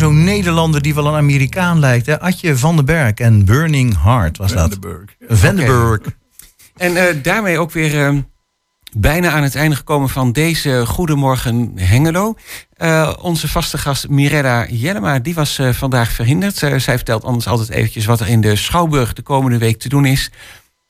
[0.00, 2.06] zo'n Nederlander die wel een Amerikaan lijkt.
[2.06, 2.20] Hè?
[2.20, 4.60] Atje van den Berg en Burning Heart was dat.
[4.60, 5.16] Vandenberg.
[5.28, 6.00] Vandenberg.
[6.76, 8.16] En eh, daarmee ook weer eh,
[8.92, 12.34] bijna aan het einde gekomen van deze Goedemorgen Hengelo.
[12.76, 16.56] Eh, onze vaste gast Mirella Jellema, die was eh, vandaag verhinderd.
[16.56, 20.04] Zij vertelt anders altijd eventjes wat er in de Schouwburg de komende week te doen
[20.04, 20.30] is.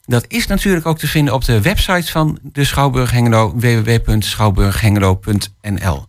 [0.05, 6.09] Dat is natuurlijk ook te vinden op de website van de Schouwburg Hengelo, www.schouwburghengelo.nl.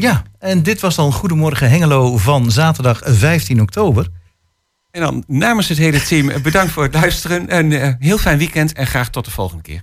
[0.00, 4.08] Ja, en dit was dan Goedemorgen Hengelo van zaterdag 15 oktober.
[4.90, 7.56] En dan namens het hele team eh, bedankt voor het luisteren.
[7.56, 9.82] Een eh, heel fijn weekend en graag tot de volgende keer.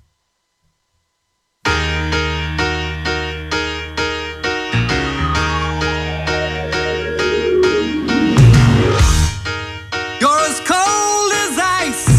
[10.65, 12.11] Cold as ice.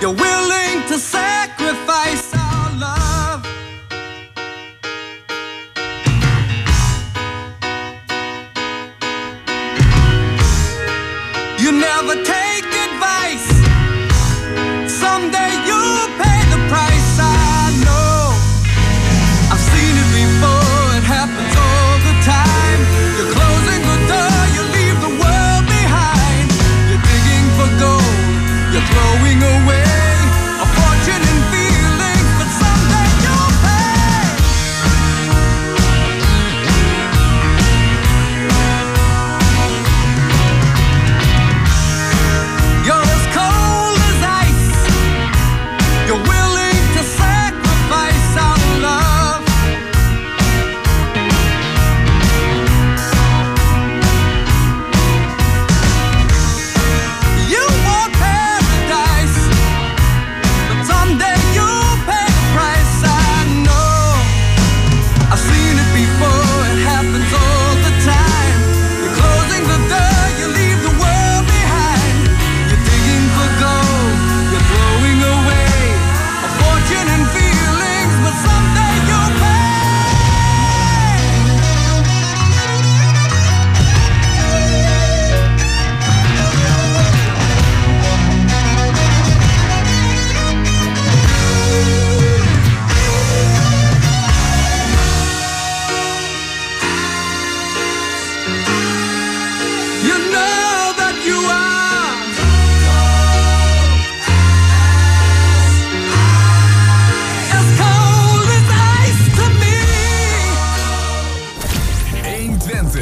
[0.00, 1.31] Willing to say.